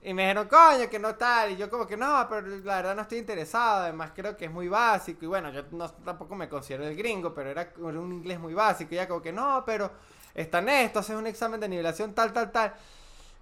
[0.04, 1.52] Y me dijeron, coño, que no tal.
[1.52, 3.84] Y yo como que no, pero la verdad no estoy interesado.
[3.84, 5.24] Además creo que es muy básico.
[5.24, 8.54] Y bueno, yo no, tampoco me considero el gringo, pero era, era un inglés muy
[8.54, 8.94] básico.
[8.94, 9.90] Y ya como que no, pero
[10.36, 12.74] está en esto, haces un examen de nivelación tal, tal, tal.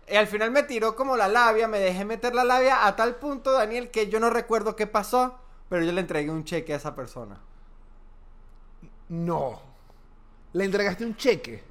[0.08, 3.16] Y al final me tiró como la labia, me dejé meter la labia a tal
[3.16, 6.78] punto, Daniel, que yo no recuerdo qué pasó, pero yo le entregué un cheque a
[6.78, 7.40] esa persona.
[9.12, 9.62] No.
[10.54, 11.64] Le entregaste un cheque.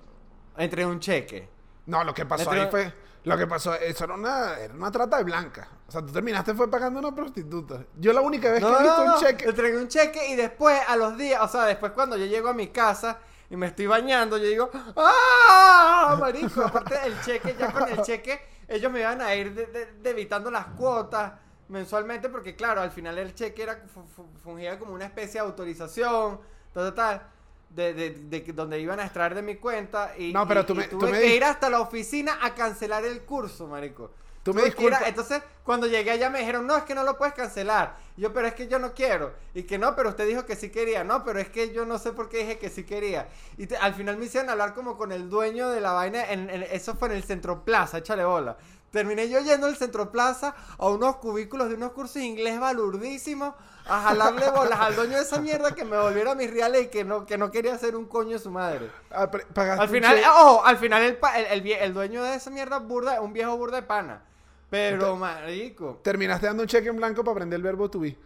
[0.56, 1.48] Entregué un cheque.
[1.86, 2.92] No, lo que pasó ahí fue.
[3.24, 5.68] Lo que pasó, eso era una, era una trata de blanca.
[5.88, 7.84] O sea, tú terminaste fue pagando a una prostituta.
[7.98, 9.44] Yo la única vez No, que he visto no, un cheque.
[9.44, 12.48] Le entregué un cheque y después, a los días, o sea, después cuando yo llego
[12.48, 13.18] a mi casa
[13.50, 16.16] y me estoy bañando, yo digo, ¡ah!
[16.18, 19.92] Marico, aparte del cheque, ya con el cheque, ellos me iban a ir de- de-
[20.00, 21.32] debitando las cuotas
[21.68, 25.46] mensualmente, porque claro, al final el cheque era fu- fu- fungía como una especie de
[25.46, 26.40] autorización,
[26.72, 27.22] tal, tal, tal,
[27.70, 30.64] de, de- de que- donde iban a extraer de mi cuenta y, No, pero y-
[30.64, 33.66] tú y me- tú tuve me que ir hasta la oficina a cancelar el curso,
[33.66, 34.10] marico.
[34.42, 35.02] Tú me disculpas.
[35.06, 37.96] entonces, cuando llegué allá me dijeron, no, es que no lo puedes cancelar.
[38.16, 39.34] Y yo, pero es que yo no quiero.
[39.54, 41.04] Y que no, pero usted dijo que sí quería.
[41.04, 43.28] No, pero es que yo no sé por qué dije que sí quería.
[43.58, 46.30] Y te- al final me hicieron hablar como con el dueño de la vaina.
[46.32, 48.56] En, en- eso fue en el Centro Plaza, échale bola.
[48.90, 53.54] Terminé yo yendo al Centro Plaza a unos cubículos de unos cursos de inglés balurdísimos
[53.86, 57.04] a jalarle bolas al dueño de esa mierda que me volviera mis reales y que
[57.04, 58.90] no, que no quería hacer un coño de su madre.
[59.10, 59.30] Ah,
[59.78, 60.28] Al final, cheque.
[60.28, 61.18] oh, al final el,
[61.50, 64.22] el, el dueño de esa mierda burda, un viejo burda de pana.
[64.70, 68.16] Pero, marico, Terminaste dando un cheque en blanco para aprender el verbo to be.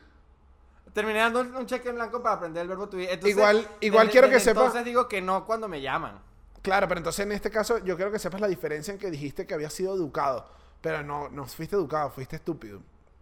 [0.93, 3.05] terminé dando un cheque en blanco para aprender el verbo to be.
[3.05, 6.19] Entonces, Igual- igual quiero que sepa- Entonces digo que no cuando me llaman.
[6.65, 9.47] Claro, pero entonces en este caso yo quiero que sepas la diferencia en que dijiste
[9.47, 10.47] que habías sido educado.
[10.81, 12.81] Pero no, no fuiste educado, fuiste estúpido.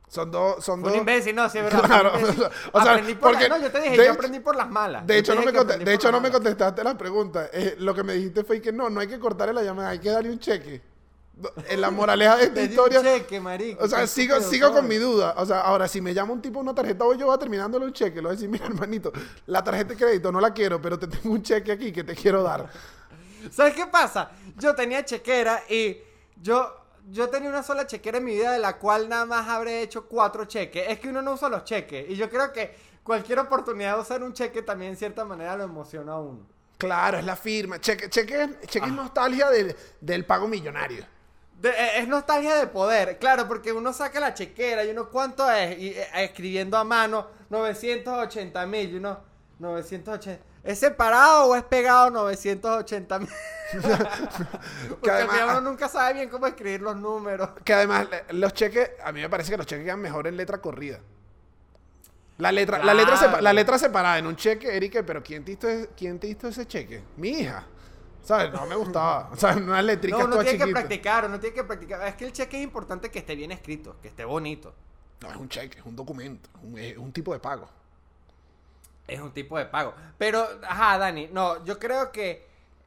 [0.08, 0.96] Son dos, son un dos.
[0.96, 1.82] imbécil, no, sí, es verdad.
[1.84, 2.12] Claro,
[2.72, 5.04] o sea, aprendí por porque la- no, yo te dije, yo aprendí por las malas.
[5.06, 7.48] De hecho, no me, conte- de hecho no me contestaste la pregunta.
[7.52, 9.98] Eh, lo que me dijiste fue que no, no hay que cortarle la llamada, hay
[9.98, 10.80] que darle un cheque.
[11.68, 13.00] En la moraleja de esta di un historia.
[13.02, 13.82] cheque, marico.
[13.82, 15.34] O sea, sigo, sigo con mi duda.
[15.38, 17.92] O sea, ahora, si me llama un tipo una tarjeta hoy, yo voy terminándole un
[17.92, 18.16] cheque.
[18.16, 19.10] Le voy a decir, mira, hermanito,
[19.46, 22.14] la tarjeta de crédito no la quiero, pero te tengo un cheque aquí que te
[22.14, 22.68] quiero dar.
[23.50, 24.30] ¿Sabes qué pasa?
[24.56, 25.98] Yo tenía chequera y
[26.40, 26.76] yo,
[27.10, 30.06] yo tenía una sola chequera en mi vida de la cual nada más habré hecho
[30.06, 30.84] cuatro cheques.
[30.88, 32.08] Es que uno no usa los cheques.
[32.10, 35.64] Y yo creo que cualquier oportunidad de usar un cheque también en cierta manera lo
[35.64, 36.46] emociona a uno.
[36.78, 37.80] Claro, es la firma.
[37.80, 41.04] Cheque, cheque, cheque es nostalgia del, del pago millonario.
[41.60, 45.48] de- eh, es nostalgia de poder, claro, porque uno saca la chequera y uno, ¿cuánto
[45.48, 45.78] es?
[45.78, 49.20] Y eh, escribiendo a mano, 980 mil, y uno,
[49.60, 50.42] 980.
[50.64, 53.28] ¿Es separado o es pegado 980 mil?
[54.88, 57.50] Porque además- final uno nunca sabe bien cómo escribir los números.
[57.64, 60.58] Que además, los cheques, a mí me parece que los cheques quedan mejor en letra
[60.60, 61.00] corrida.
[62.38, 65.52] La letra, la letra, sepa- la letra separada en un cheque, Erika, pero ¿quién te
[65.52, 67.02] hizo, ese- quién te hizo ese cheque?
[67.16, 67.66] Mi hija.
[68.22, 68.52] ¿Sabes?
[68.52, 69.30] No me gustaba.
[69.32, 72.06] O sea, unas letricas No, todas tiene que practicar, uno tiene que practicar.
[72.06, 74.74] Es que el cheque es importante que esté bien escrito, que esté bonito.
[75.20, 77.68] No, es un cheque, es un documento, es un, es un tipo de pago.
[79.06, 79.94] Es un tipo de pago.
[80.18, 82.46] Pero, ajá, Dani, no, yo creo que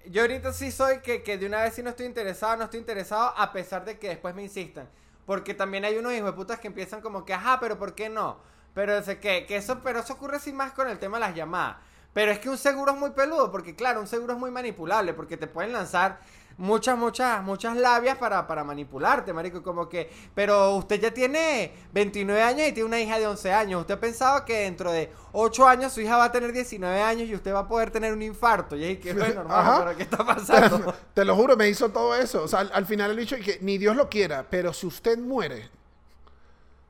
[0.10, 2.80] yo ahorita sí soy que, que de una vez sí no estoy interesado, no estoy
[2.80, 4.88] interesado, a pesar de que después me insistan.
[5.26, 8.10] Porque también hay unos hijos de putas que empiezan como que, ajá, pero ¿por qué
[8.10, 8.38] no?
[8.74, 11.36] Pero sé que, que eso, pero eso ocurre así más con el tema de las
[11.36, 11.78] llamadas.
[12.16, 15.14] Pero es que un seguro es muy peludo, porque claro, un seguro es muy manipulable,
[15.14, 16.22] porque te pueden lanzar
[16.56, 19.62] muchas, muchas, muchas labias para, para manipularte, marico.
[19.62, 23.82] Como que, pero usted ya tiene 29 años y tiene una hija de 11 años.
[23.82, 27.36] Usted pensaba que dentro de 8 años su hija va a tener 19 años y
[27.36, 28.78] usted va a poder tener un infarto.
[28.78, 30.96] Y ahí que, bueno, hermano, pero ¿qué está pasando?
[31.14, 32.44] Te lo juro, me hizo todo eso.
[32.44, 35.18] O sea, al, al final el dicho que ni Dios lo quiera, pero si usted
[35.18, 35.70] muere,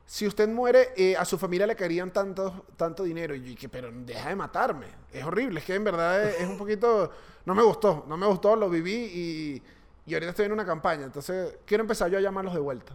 [0.06, 3.34] si usted muere, eh, a su familia le caerían tanto, tanto dinero.
[3.34, 4.86] Y yo dije, pero deja de matarme.
[5.12, 7.10] Es horrible, es que en verdad es, es un poquito...
[7.44, 9.62] No me gustó, no me gustó, lo viví y,
[10.06, 11.04] y ahorita estoy en una campaña.
[11.04, 12.92] Entonces, quiero empezar yo a llamarlos de vuelta.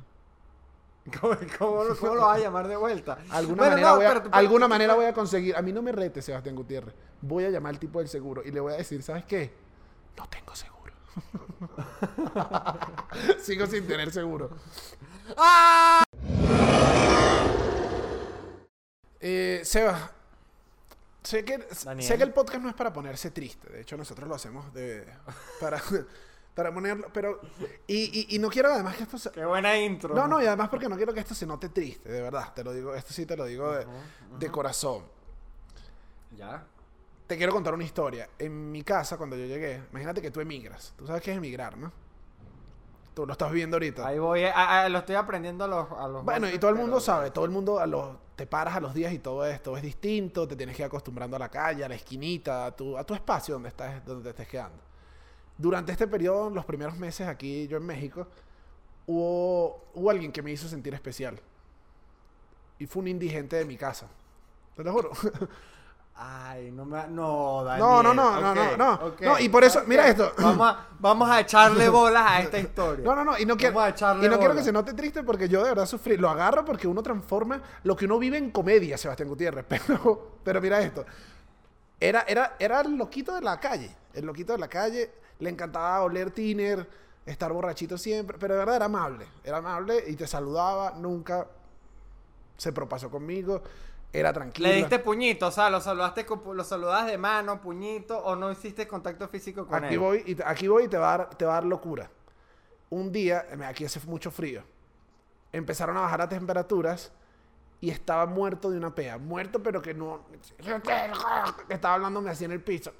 [1.20, 3.18] ¿Cómo, cómo cómo lo vas a llamar de vuelta?
[3.30, 5.56] Alguna Bueno, manera, no, voy a, pero tú- alguna manera voy a conseguir.
[5.56, 6.94] A mí no me rete, Sebastián Gutiérrez.
[7.22, 9.52] Voy a llamar al tipo del seguro y le voy a decir, ¿sabes qué?
[10.18, 10.94] No tengo seguro.
[13.42, 14.50] Sigo sin tener seguro.
[15.38, 16.04] ¡Ah!
[19.22, 20.12] Eh, Seba,
[21.24, 22.08] sé que, Daniel.
[22.08, 23.70] sé que el podcast no es para ponerse triste.
[23.72, 25.06] De hecho, nosotros lo hacemos de,
[25.60, 25.82] para,
[26.56, 27.08] para ponerlo.
[27.14, 27.40] Pero.
[27.88, 29.32] Y, y- y no quiero además que esto se.
[29.32, 30.16] Qué buena intro.
[30.16, 32.54] No, no, y además porque no quiero que esto se note triste, de verdad.
[32.54, 33.86] Te lo digo, esto sí te lo digo de,
[34.40, 35.04] de corazón.
[36.36, 36.66] Ya.
[37.28, 38.28] Te quiero contar una historia.
[38.40, 40.94] En mi casa, cuando yo llegué, imagínate que tú emigras.
[40.98, 41.92] Tú sabes qué es emigrar, ¿no?
[43.14, 44.08] Tú lo estás viendo ahorita.
[44.08, 45.92] Ahí voy, a- a- lo estoy aprendiendo a los...
[45.92, 48.48] A los Bueno, y todo el pero- mundo sabe, todo el mundo a los, te
[48.48, 51.40] paras a los días y todo esto es distinto, te tienes que ir acostumbrando a
[51.40, 54.48] la calle, a la esquinita, a tu, a tu espacio donde, estás, donde te estés
[54.48, 54.82] quedando.
[55.58, 58.26] Durante este periodo, los primeros meses aquí, yo en México,
[59.08, 61.38] hubo, hubo alguien que me hizo sentir especial.
[62.80, 64.08] Y fue un indigente de mi casa.
[64.76, 65.12] Te lo juro.
[66.16, 67.08] Ay, no me...
[67.08, 67.80] No, Daniel.
[67.88, 69.14] No, no, no, no, no, no.
[69.20, 70.34] No, y por eso, mira esto.
[70.38, 73.04] Vamos a, vamos a echarle bolas a esta historia.
[73.04, 73.80] No, no, no, y no quiero,
[74.22, 76.18] y no quiero que se note triste porque yo de verdad sufrí.
[76.18, 79.66] Lo agarro porque uno transforma lo que uno vive en comedia, Sebastián Gutiérrez.
[79.70, 81.06] Pero, pero mira esto.
[82.00, 83.96] Era, era, era el loquito de la calle.
[84.14, 85.12] El loquito de la calle.
[85.40, 86.88] Le encantaba oler tiner,
[87.26, 88.38] estar borrachito siempre.
[88.40, 89.26] Pero de verdad era amable.
[89.44, 90.92] Era amable y te saludaba.
[90.92, 91.48] Nunca
[92.58, 93.64] se propasó conmigo.
[94.14, 94.68] Era tranquilo.
[94.68, 98.88] Le diste puñito, o sea, lo saludaste lo saludas de mano, puñito, o no hiciste
[98.88, 100.00] contacto físico con Aquí él.
[100.00, 102.10] voy, y aquí voy y te va, a dar, te va a dar locura.
[102.90, 104.64] Un día, aquí hace mucho frío,
[105.54, 107.12] empezaron a bajar las temperaturas
[107.80, 109.18] y estaba muerto de una pea.
[109.18, 110.26] Muerto, pero que no.
[111.70, 112.92] Estaba hablándome así en el piso,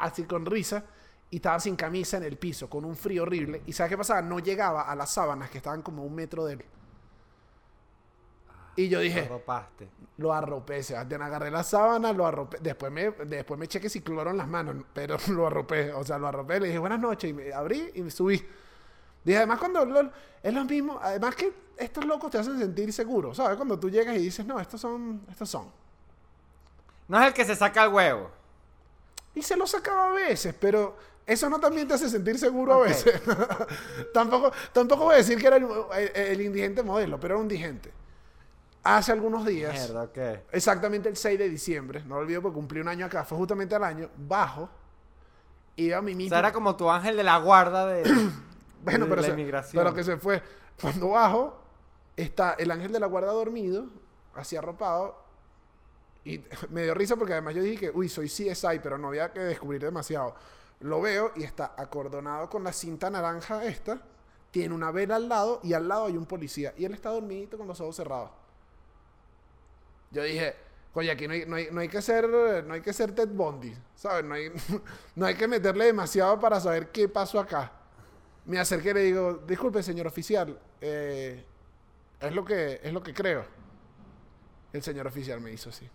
[0.00, 0.84] así con risa,
[1.30, 3.62] y estaba sin camisa en el piso, con un frío horrible.
[3.66, 4.20] ¿Y sabes qué pasaba?
[4.20, 6.64] No llegaba a las sábanas que estaban como un metro de él.
[8.84, 9.88] Y yo dije, Lo ropaste.
[10.18, 11.22] lo arropé, Sebastián.
[11.22, 12.58] Agarré la sábana, lo arropé.
[12.60, 15.92] Después me, después me eché que si cloro en las manos, pero lo arropé.
[15.92, 16.60] O sea, lo arropé.
[16.60, 18.42] Le dije buenas noches y me abrí y me subí.
[19.24, 20.10] Dije, además, cuando lo-
[20.42, 20.98] es lo mismo.
[21.02, 23.56] Además, que estos locos te hacen sentir seguro, ¿sabes?
[23.56, 25.66] Cuando tú llegas y dices, no, estos son, estos son.
[27.08, 28.30] No es el que se saca el huevo.
[29.34, 32.78] Y se lo sacaba a veces, pero eso no también te hace sentir seguro a
[32.86, 33.20] veces.
[34.14, 35.66] tampoco, tampoco voy a decir que era el,
[35.96, 37.92] el- el indigente modelo, pero era un indigente.
[38.82, 39.72] Hace algunos días.
[39.72, 40.18] Mierda, ok.
[40.52, 43.74] Exactamente el 6 de diciembre, no lo olvido porque cumplí un año acá, fue justamente
[43.74, 44.68] al año, bajo,
[45.76, 46.30] iba a mi O mismo...
[46.30, 48.02] sea, era como tu ángel de la guarda de,
[48.84, 49.82] bueno, de pero, la se- inmigración.
[49.82, 50.42] pero que se fue.
[50.80, 51.60] Cuando bajo,
[52.16, 53.84] está el ángel de la guarda dormido,
[54.34, 55.22] así arropado,
[56.24, 59.30] y me dio risa porque además yo dije que, uy, soy CSI, pero no había
[59.32, 60.34] que descubrir demasiado.
[60.80, 64.00] Lo veo y está acordonado con la cinta naranja esta,
[64.50, 67.58] tiene una vela al lado y al lado hay un policía, y él está dormidito
[67.58, 68.30] con los ojos cerrados.
[70.10, 70.56] Yo dije,
[70.94, 73.28] oye, aquí no hay, no hay, no hay que ser, no hay que ser Ted
[73.28, 74.24] Bundy, ¿sabes?
[74.24, 74.50] No hay,
[75.14, 77.72] no hay que meterle demasiado para saber qué pasó acá.
[78.44, 81.44] Me acerqué y le digo, disculpe, señor oficial, eh,
[82.18, 83.44] es lo que, es lo que creo.
[84.72, 85.88] El señor oficial me hizo así.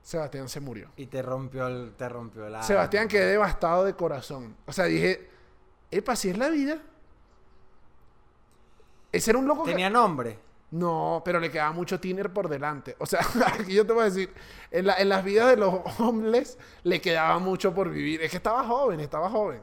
[0.00, 0.90] Sebastián se murió.
[0.96, 2.62] Y te rompió el, te rompió la.
[2.62, 4.56] Sebastián quedé devastado de corazón.
[4.64, 5.28] O sea, dije,
[5.90, 6.80] epa, si es la vida.
[9.10, 9.72] Ese era un loco que...
[9.72, 10.45] Tenía nombre.
[10.70, 12.96] No, pero le quedaba mucho tiner por delante.
[12.98, 13.20] O sea,
[13.54, 14.32] aquí yo te voy a decir,
[14.70, 18.20] en, la- en las vidas de los homeless le quedaba mucho por vivir.
[18.22, 19.62] Es que estaba joven, estaba joven.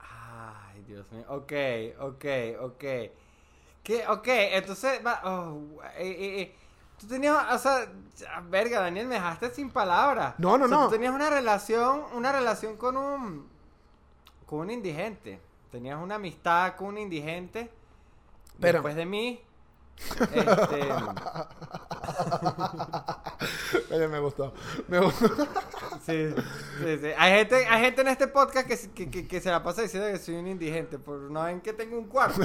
[0.00, 1.24] Ay, Dios mío.
[1.28, 1.52] Ok,
[2.00, 2.24] ok,
[2.60, 2.84] ok.
[3.82, 4.04] ¿Qué?
[4.08, 5.58] Ok, entonces, oh,
[5.96, 6.56] eh, eh, eh,
[6.98, 7.86] tú tenías, o sea,
[8.48, 10.34] verga, Daniel, me dejaste sin palabras.
[10.38, 10.84] No, no, O sea, no.
[10.86, 13.48] Tú tenías una relación, una relación con un,
[14.46, 15.40] con un indigente.
[15.70, 17.70] Tenías una amistad con un indigente.
[18.60, 19.40] Pero- Después de mí,
[19.96, 20.34] este,
[23.90, 24.52] Oye, me gustó.
[24.88, 25.28] Me gustó.
[26.06, 26.28] sí,
[26.82, 27.06] sí, sí.
[27.16, 29.82] Hay gente, hay gente en este podcast que, se- que, que- que se la pasa
[29.82, 32.40] diciendo que soy un indigente, por no ven que tengo un cuarto.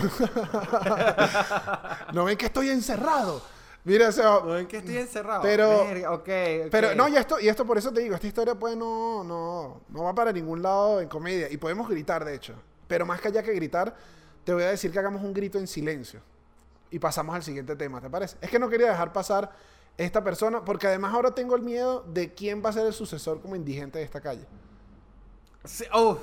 [2.14, 3.42] ¿No ven que estoy encerrado?
[3.84, 5.42] Mira, o sea, No ven que estoy encerrado.
[5.42, 6.70] Pero- Verga, ok, ok.
[6.72, 9.82] Pero no, y esto, y esto por eso te digo, esta historia pues no, no,
[9.90, 11.52] no va para ningún lado en comedia.
[11.52, 12.54] Y podemos gritar, de hecho.
[12.88, 13.96] Pero más que allá que gritar,
[14.50, 16.22] te voy a decir que hagamos un grito en silencio.
[16.90, 18.36] Y pasamos al siguiente tema, ¿te parece?
[18.42, 19.52] Es que no quería dejar pasar
[19.96, 23.42] esta persona, porque además ahora tengo el miedo de quién va a ser el sucesor
[23.42, 24.48] como indigente de esta calle.
[25.64, 26.18] Sí, uf,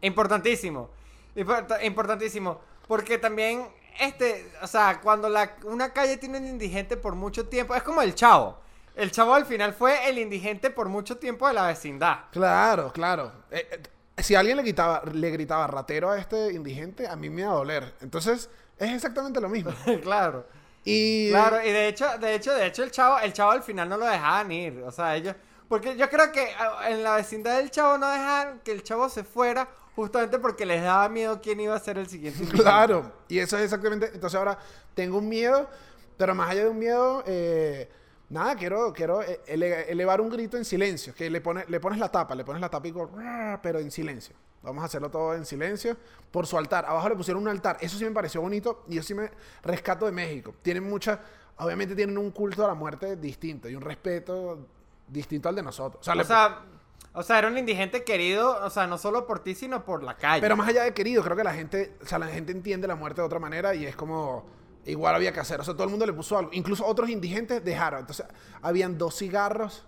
[0.00, 0.90] importantísimo.
[1.34, 2.60] Import- importantísimo.
[2.86, 3.66] Porque también,
[3.98, 8.00] este, o sea, cuando la, una calle tiene un indigente por mucho tiempo, es como
[8.00, 8.58] el chavo.
[8.94, 12.26] El chavo al final fue el indigente por mucho tiempo de la vecindad.
[12.30, 13.32] Claro, claro.
[13.50, 13.82] Eh, eh,
[14.22, 17.54] si alguien le gritaba, le gritaba ratero a este indigente, a mí me iba a
[17.54, 17.94] doler.
[18.00, 19.72] Entonces, es exactamente lo mismo.
[20.02, 20.46] claro.
[20.84, 23.88] Y Claro, y de hecho, de hecho, de hecho, el chavo, el chavo al final
[23.88, 24.82] no lo dejaban ir.
[24.84, 25.34] O sea, ellos.
[25.68, 29.08] Porque yo creo que ah, en la vecindad del chavo no dejaban que el chavo
[29.08, 32.44] se fuera justamente porque les daba miedo quién iba a ser el siguiente.
[32.52, 34.10] Claro, y eso es exactamente.
[34.12, 34.58] Entonces ahora
[34.94, 35.68] tengo un miedo,
[36.16, 37.90] pero más allá de un miedo, eh,
[38.32, 41.14] nada, quiero, quiero eh, ele- elevar un grito en silencio.
[41.14, 43.10] Que le, pone, le pones la tapa, le pones la tapa y digo,
[43.62, 44.34] pero en silencio.
[44.62, 45.96] Vamos a hacerlo todo en silencio.
[46.30, 46.84] Por su altar.
[46.86, 47.76] Abajo le pusieron un altar.
[47.80, 49.30] Eso sí me pareció bonito y yo sí me
[49.62, 50.54] rescato de México.
[50.62, 51.20] Tienen mucha.
[51.58, 54.66] Obviamente tienen un culto a la muerte distinto y un respeto
[55.08, 56.00] distinto al de nosotros.
[56.00, 56.60] O sea, O le- sea,
[57.14, 60.16] o sea, era un indigente querido, o sea, no solo por ti, sino por la
[60.16, 60.40] calle.
[60.40, 62.94] Pero más allá de querido, creo que la gente, o sea, la gente entiende la
[62.96, 64.46] muerte de otra manera y es como
[64.86, 65.60] igual había que hacer.
[65.60, 66.50] O sea, todo el mundo le puso algo.
[66.52, 68.00] Incluso otros indigentes dejaron.
[68.00, 68.26] Entonces,
[68.60, 69.84] habían dos cigarros.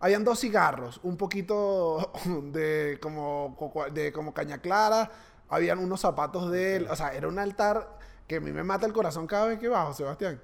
[0.00, 2.12] Habían dos cigarros, un poquito
[2.52, 3.56] de como,
[3.92, 5.10] de como caña clara.
[5.48, 6.88] Habían unos zapatos de él.
[6.90, 9.68] O sea, era un altar que a mí me mata el corazón cada vez que
[9.68, 10.40] bajo, Sebastián.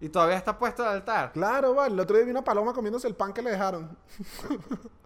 [0.00, 1.32] Y todavía está puesto el altar.
[1.32, 1.94] Claro, vale.
[1.94, 3.96] El otro día vi una paloma comiéndose el pan que le dejaron.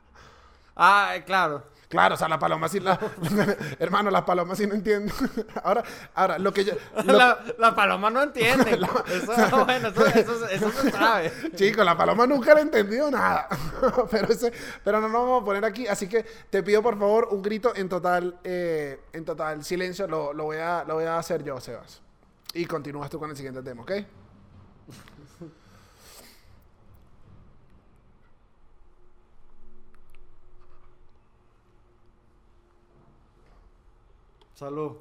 [0.75, 1.65] Ah, eh, claro.
[1.93, 2.99] Claro, o sea, la paloma sí la...
[3.79, 5.13] Hermano, las palomas sí no entiendo.
[5.63, 5.83] ahora,
[6.15, 6.73] ahora, lo que yo...
[7.05, 8.73] lo- La, la paloma no entiende.
[8.73, 11.31] Eso, bueno, eso, eso, eso se sabe.
[11.55, 13.47] Chico, la paloma nunca le ha entendido nada.
[14.11, 14.51] pero, ese,
[14.83, 15.87] pero no nos vamos a poner aquí.
[15.87, 20.07] Así que te pido por favor un grito en total, eh, en total silencio.
[20.07, 22.01] Lo, lo voy a, lo voy a hacer yo, Sebas.
[22.55, 23.93] Y continúas tú con el siguiente tema, ¿ok?
[34.63, 34.97] Salud.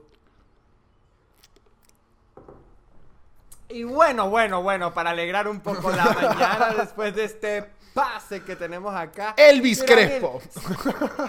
[3.69, 8.56] Y bueno, bueno, bueno, para alegrar un poco la mañana después de este pase que
[8.56, 9.36] tenemos acá.
[9.38, 10.41] Elvis Crespo.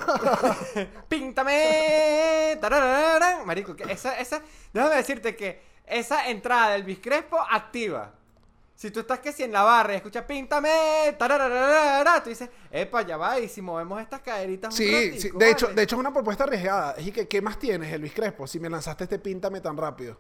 [1.11, 2.59] Píntame.
[3.45, 4.41] Marico, que esa, esa,
[4.73, 8.15] déjame decirte que esa entrada del Elvis Crespo activa.
[8.75, 13.17] Si tú estás que si en la barra y escuchas píntame, tú dices, epa, ya
[13.17, 15.31] va, y si movemos estas caderitas un Sí, ratico, sí.
[15.39, 15.77] De hecho, vale".
[15.77, 16.93] de hecho es una propuesta arriesgada.
[16.93, 18.47] Es que, ¿qué más tienes, Luis Crespo?
[18.47, 20.19] Si me lanzaste este píntame tan rápido.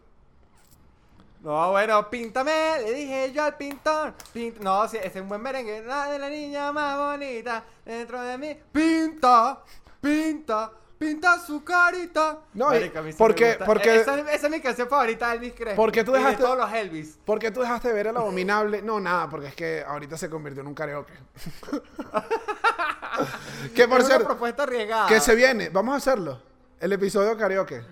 [1.41, 2.53] No, bueno, píntame,
[2.85, 4.15] le dije yo al pintor.
[4.33, 5.83] Pint- no, ese es un buen merengue.
[5.83, 8.57] La de la niña más bonita dentro de mí.
[8.71, 9.61] Pinta,
[10.01, 10.71] pinta,
[11.07, 12.38] pinta su carita.
[12.55, 13.65] No, y- Marico, a mí sí me porque- gusta.
[13.65, 15.77] porque- Esa, es- esa es mi canción favorita de Elvis Crespo.
[15.77, 17.19] Porque tú Y de dejaste- todos los Elvis.
[17.25, 18.83] ¿Por qué tú dejaste de ver el abominable?
[18.83, 21.12] No, nada, porque es que ahorita se convirtió en un karaoke.
[23.75, 25.09] que por es una propuesta arriesgada.
[25.09, 26.41] que se viene, vamos a hacerlo.
[26.81, 27.83] El episodio karaoke.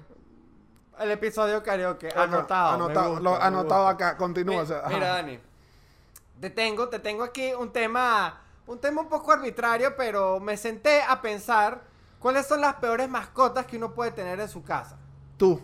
[0.98, 2.08] El episodio karaoke.
[2.14, 2.74] Anotado.
[2.74, 4.56] Anotado, gusta, lo- me anotado acá, continúa.
[4.56, 4.88] Mi- o sea, ajá.
[4.90, 5.38] mira, Dani.
[6.40, 11.02] Te tengo, te tengo aquí un tema, un tema un poco arbitrario, pero me senté
[11.02, 11.82] a pensar
[12.20, 14.96] cuáles son las peores mascotas que uno puede tener en su casa.
[15.36, 15.60] Tú.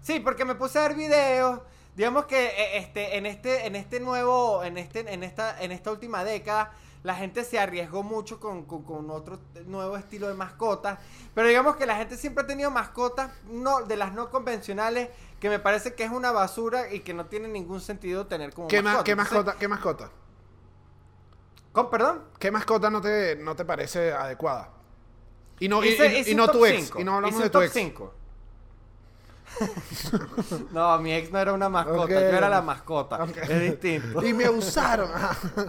[0.00, 1.60] Sí, porque me puse a ver videos.
[1.96, 5.90] Digamos que eh, este, en este, en este nuevo, en este, en esta, en esta
[5.90, 10.98] última década, la gente se arriesgó mucho con, con- con otro nuevo estilo de mascotas.
[11.34, 15.08] Pero digamos que la gente siempre ha tenido mascotas no, de las no convencionales
[15.40, 18.68] que me parece que es una basura y que no tiene ningún sentido tener como
[18.68, 19.04] ¿Qué, ma- mascota.
[19.04, 19.58] qué Entonces, mascota?
[19.58, 20.10] ¿Qué mascota?
[21.72, 22.24] ¿con- perdón?
[22.38, 24.70] ¿Qué mascota no te, no te parece adecuada?
[25.64, 26.84] Y no, y- Hice- y, no tu ex.
[26.86, 27.00] cinco.
[27.00, 27.72] Y no hablamos de tu top ex.
[27.72, 28.14] cinco.
[30.72, 33.26] No, mi ex no era una mascota, yo era la mascota.
[33.48, 34.24] Es distinto.
[34.24, 35.10] Y me usaron.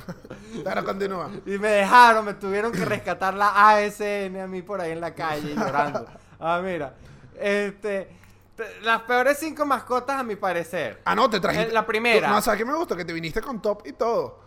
[0.63, 1.29] Pero continúa.
[1.45, 5.13] Y me dejaron, me tuvieron que rescatar la ASN a mí por ahí en la
[5.13, 6.05] calle llorando.
[6.45, 6.93] Ah, mira.
[7.39, 8.09] Este.
[8.57, 11.01] te- Las peores cinco mascotas, a mi parecer.
[11.05, 11.69] Ah, no, te trajiste.
[11.69, 12.27] Eh, la primera.
[12.29, 12.97] No, ¿sabes qué me gustó?
[12.97, 14.42] Que te viniste con top y todo.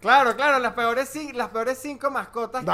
[0.00, 2.64] Claro, claro, las peores, las peores cinco mascotas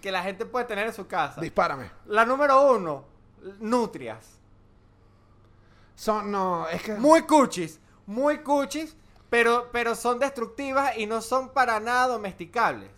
[0.00, 1.40] que, la gente puede tener en su casa.
[1.40, 1.90] Dispárame.
[2.06, 3.04] La número uno,
[3.58, 4.38] nutrias.
[5.94, 6.94] Son, no, es que.
[6.94, 8.96] Muy cuchis, muy cuchis,
[9.28, 12.90] pero, pero son destructivas y no son para nada domesticables.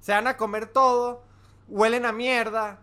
[0.00, 1.22] Se van a comer todo,
[1.68, 2.80] huelen a mierda,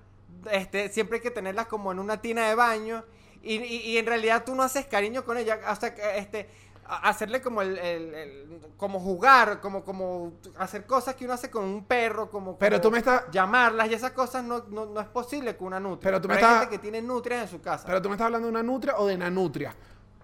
[0.52, 3.04] este, siempre hay que tenerlas como en una tina de baño
[3.42, 6.50] y, y- y en realidad tú no haces cariño con ella, hasta que este,
[6.88, 11.64] hacerle como el, el- el- como jugar, como, como hacer cosas que uno hace con
[11.64, 15.00] un perro, como, Pero como tú me estás- llamarlas y esas cosas no, no, no
[15.02, 16.02] es posible con una nutria.
[16.12, 17.84] Pero tú me hay estás- gente que tiene nutrias en su casa.
[17.88, 19.76] Pero tú me estás hablando de una nutria o de nanutria.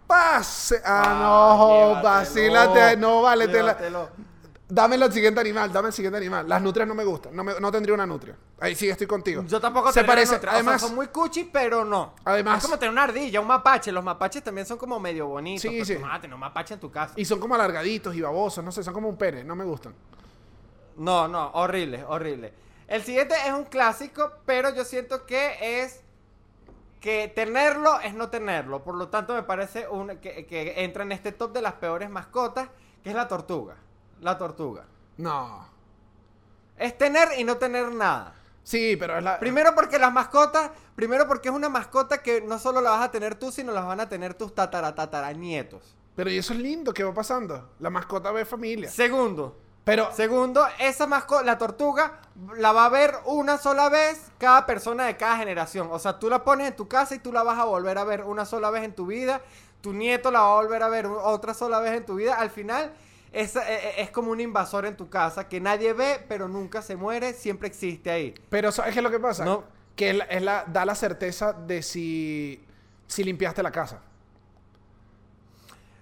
[0.08, 0.82] Pase.
[0.86, 2.04] Ah, Ah, no, llévatelo.
[2.04, 2.98] vacílate.
[2.98, 3.48] No, vale.
[3.48, 4.10] te la- Llévatelo.
[4.74, 6.48] Dame el siguiente animal, dame el siguiente animal.
[6.48, 7.36] Las nutrias no me gustan.
[7.36, 8.38] No, me- no tendría una nutria.
[8.58, 9.44] Ahí sí estoy contigo.
[9.46, 10.36] Yo tampoco Se parece.
[10.36, 10.50] nutria.
[10.50, 12.14] O sea, Además, son muy cuchi, pero no.
[12.24, 13.92] Además- Es como tener una ardilla, un mapache.
[13.92, 15.64] Los mapaches también son como medio bonitos.
[15.64, 15.96] Sí, pero sí.
[15.96, 17.14] tú no vas a tener un mapache en tu casa.
[17.18, 18.64] y son como alargaditos y babosos.
[18.64, 19.44] No sé, son como un pene.
[19.44, 19.94] No me gustan.
[20.96, 22.54] No, no, horrible, horrible.
[22.88, 26.00] El siguiente es un clásico, pero yo siento que es
[27.02, 28.84] que tenerlo es no tenerlo.
[28.86, 32.10] Por lo tanto, me parece un, que, que entra en este top de las peores
[32.10, 32.70] mascotas,
[33.04, 33.76] que es la tortuga.
[34.22, 34.86] La tortuga.
[35.18, 35.66] No.
[36.78, 38.34] Es tener y no tener nada.
[38.64, 39.40] Sí, pero es la.
[39.40, 43.12] Primero porque las mascotas, primero porque es una mascota que no solo la vas a
[43.12, 45.96] tener tú, sino las van a tener tus tatara, tatara nietos.
[46.16, 47.72] Pero y eso es lindo, ¿qué va pasando?
[47.80, 48.90] La mascota ve familia.
[48.92, 50.12] Segundo, Pero.
[50.14, 52.20] segundo, esa mascota, la tortuga,
[52.58, 55.88] la va a ver una sola vez cada persona de cada generación.
[55.92, 58.04] O sea, tú la pones en tu casa y tú la vas a volver a
[58.04, 59.42] ver una sola vez en tu vida.
[59.82, 62.36] Tu nieto la va a volver a ver otra sola vez en tu vida.
[62.36, 62.94] Al final,
[63.32, 66.82] es, eh, eh, es como un invasor en tu casa que nadie ve, pero nunca
[66.82, 68.34] se muere, siempre existe ahí.
[68.50, 69.46] Pero ¿sabes qué es lo que pasa?
[69.46, 69.64] No.
[69.96, 72.64] Que es la, es la- da la certeza de si,
[73.08, 74.02] si limpiaste la casa.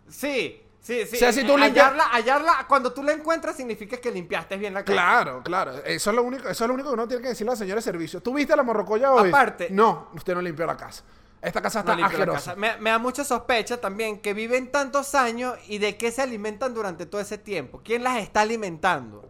[0.07, 1.15] Sí, sí, sí.
[1.15, 4.73] O sea, si tú limpias- hallarla, hallarla, cuando tú la encuentras significa que limpiaste bien
[4.73, 4.93] la casa.
[4.93, 5.73] Claro, claro.
[5.85, 7.75] Eso es lo único, eso es lo único que uno tiene que decirle al señor
[7.75, 8.21] de servicio.
[8.21, 9.29] ¿Tú viste la morrocoya hoy?
[9.29, 11.03] Aparte- No, usted no limpió la casa.
[11.41, 12.37] Esta casa No está la asquerosa.
[12.51, 12.55] casa.
[12.55, 16.73] Me, me da mucha sospecha también que viven tantos años y de qué se alimentan
[16.73, 17.81] durante todo ese tiempo.
[17.83, 19.27] ¿Quién las está alimentando?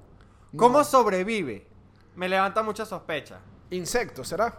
[0.58, 0.84] ¿Cómo No.
[0.84, 1.68] sobrevive?
[2.16, 3.40] Me levanta mucha sospecha.
[3.70, 4.58] Insectos, ¿será?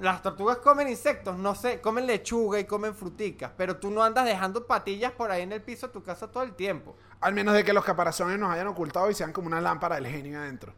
[0.00, 4.24] Las tortugas comen insectos, no sé, comen lechuga y comen fruticas, pero tú no andas
[4.24, 6.96] dejando patillas por ahí en el piso de tu casa todo el tiempo.
[7.20, 10.08] Al menos de que los caparazones nos hayan ocultado y sean como una lámpara del
[10.08, 10.72] genio adentro.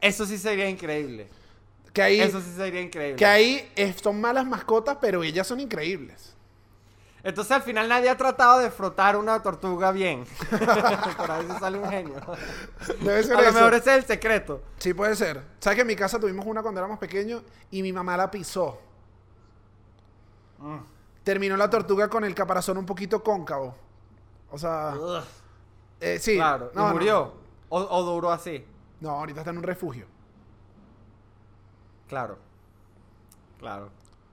[0.00, 1.28] Eso sí sería increíble.
[1.92, 3.16] Que ahí, Eso sí sería increíble.
[3.16, 6.34] que ahí eh, son malas mascotas, pero ellas son increíbles.
[7.24, 10.24] Entonces al final nadie ha tratado de frotar una tortuga bien.
[11.16, 12.14] Por ahí se sale un genio.
[13.00, 13.52] Debe ser A lo eso.
[13.54, 14.62] mejor ese es el secreto.
[14.78, 15.42] Sí, puede ser.
[15.58, 18.78] ¿Sabes que en mi casa tuvimos una cuando éramos pequeños y mi mamá la pisó?
[20.58, 20.78] Mm.
[21.24, 23.74] Terminó la tortuga con el caparazón un poquito cóncavo.
[24.50, 24.94] O sea,
[26.00, 26.36] eh, sí.
[26.36, 26.92] Claro, No, y no.
[26.92, 27.34] murió.
[27.68, 28.64] O, o duró así.
[29.00, 30.06] No, ahorita está en un refugio.
[32.08, 32.38] Claro.
[33.58, 33.90] Claro.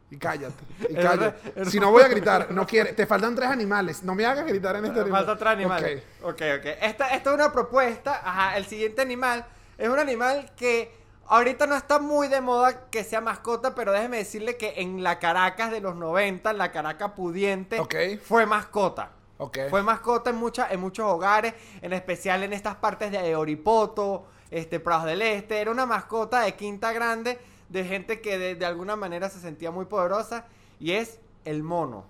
[0.09, 0.63] Y cállate.
[0.89, 1.65] Y cállate.
[1.65, 2.93] Si no voy a gritar, no quiere.
[2.93, 4.03] Te faltan tres animales.
[4.03, 5.83] No me hagas gritar en este Me falta otro animal.
[6.21, 6.33] Ok.
[6.33, 6.65] Ok, ok.
[6.81, 8.21] Esta, esta es una propuesta.
[8.23, 9.45] Ajá, el siguiente animal
[9.77, 10.91] es un animal que
[11.27, 15.19] ahorita no está muy de moda que sea mascota, pero déjeme decirle que en la
[15.19, 17.81] Caracas de los 90, la Caracas pudiente,
[18.23, 19.11] fue mascota.
[19.37, 19.57] Ok.
[19.69, 24.79] Fue mascota en, muchas en muchos hogares, en especial en estas partes de Oripoto, este,
[24.79, 25.59] Prados del Este.
[25.59, 27.37] Era una mascota de quinta grande,
[27.69, 30.45] de gente que de, de alguna manera se sentía muy poderosa,
[30.79, 32.05] y es el mono.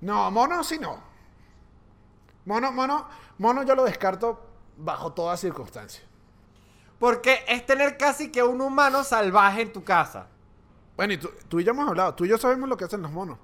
[0.00, 0.98] No, mono sí no.
[2.46, 3.06] Mono, mono,
[3.38, 4.40] mono yo lo descarto
[4.76, 6.02] bajo toda circunstancia.
[6.98, 10.26] Porque es tener casi que un humano salvaje en tu casa.
[10.96, 12.14] Bueno, y tú, tú y yo hemos hablado.
[12.14, 13.38] Tú y yo sabemos lo que hacen los monos.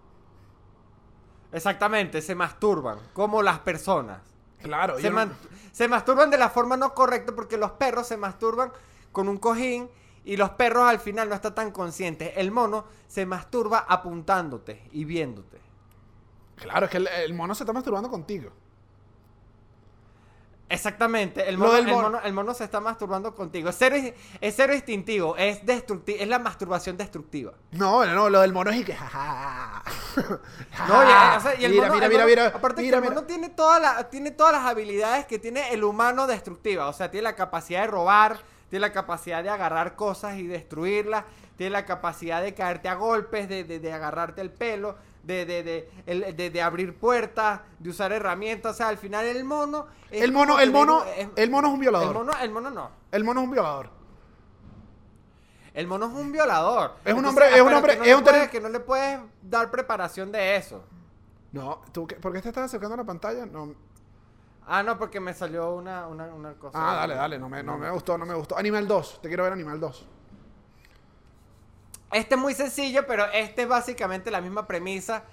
[1.53, 4.21] Exactamente, se masturban, como las personas.
[4.63, 4.97] Claro.
[4.97, 5.33] Se, yo man-
[5.73, 8.73] se masturban de la forma no correcta porque los perros se masturban
[9.13, 9.89] con un cojín
[10.27, 12.33] y los perros al final no están tan conscientes.
[12.37, 15.59] El mono se masturba apuntándote y viéndote.
[16.57, 18.51] Claro, es que el, el mono se está masturbando contigo.
[20.69, 23.69] Exactamente, el mono, el mon- mono- el mono se está masturbando contigo.
[23.69, 23.95] Es cero,
[24.41, 27.53] es cero instintivo, es destructivo, es la masturbación destructiva.
[27.71, 28.97] No, no, lo del mono es que.
[30.89, 32.47] No, y, eh, o sea, y el mira, mono, mira, el mira, mira.
[32.49, 33.15] Aparte mira, que el mira.
[33.15, 36.89] mono tiene, toda la, tiene todas las habilidades que tiene el humano destructiva.
[36.89, 38.41] O sea, tiene la capacidad de robar,
[38.77, 41.25] tiene la capacidad de agarrar cosas y destruirlas,
[41.57, 46.51] tiene la capacidad de caerte a golpes, de, de- de agarrarte el pelo, de, de,
[46.51, 48.73] de, abrir puertas, de usar herramientas.
[48.73, 49.87] O sea, al final el mono...
[50.11, 52.09] es El mono, el mono, es- el mono es un violador.
[52.09, 52.91] el mono, el mono no.
[53.13, 53.91] El mono es un violador.
[55.73, 56.93] El mono es un violador.
[57.05, 58.81] Es un Entonces, hombre- es un hombre- que no es un puedes- que no le
[58.81, 60.85] puedes dar preparación de eso.
[61.53, 62.17] No, ¿tú qué?
[62.17, 63.47] ¿por qué te estás acercando a la pantalla?
[63.47, 63.75] No.
[64.67, 66.77] Ah, no, porque me salió una, una, una cosa.
[66.77, 68.57] Ah, dale, dale, no me, no me gustó, no me gustó.
[68.59, 70.07] Animal 2, te quiero ver Animal 2.
[72.13, 75.25] Este es muy sencillo, pero este es básicamente la misma premisa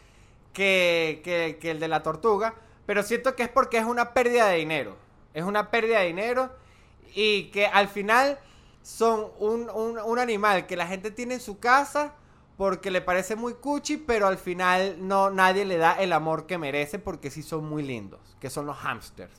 [0.54, 2.54] que, que- que el de la tortuga.
[2.86, 4.98] Pero siento que es porque es una pérdida de dinero.
[5.34, 6.52] Es una pérdida de dinero
[7.16, 8.38] y que al final
[8.82, 12.14] son un, un- un animal que la gente tiene en su casa
[12.58, 16.58] porque le parece muy cuchi, pero al final no nadie le da el amor que
[16.58, 19.34] merece porque sí son muy lindos, que son los hamsters.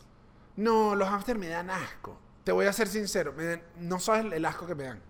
[0.56, 2.18] No, los hamsters me dan asco.
[2.44, 5.00] Te voy a ser sincero, me dan- no sabes el asco que me dan.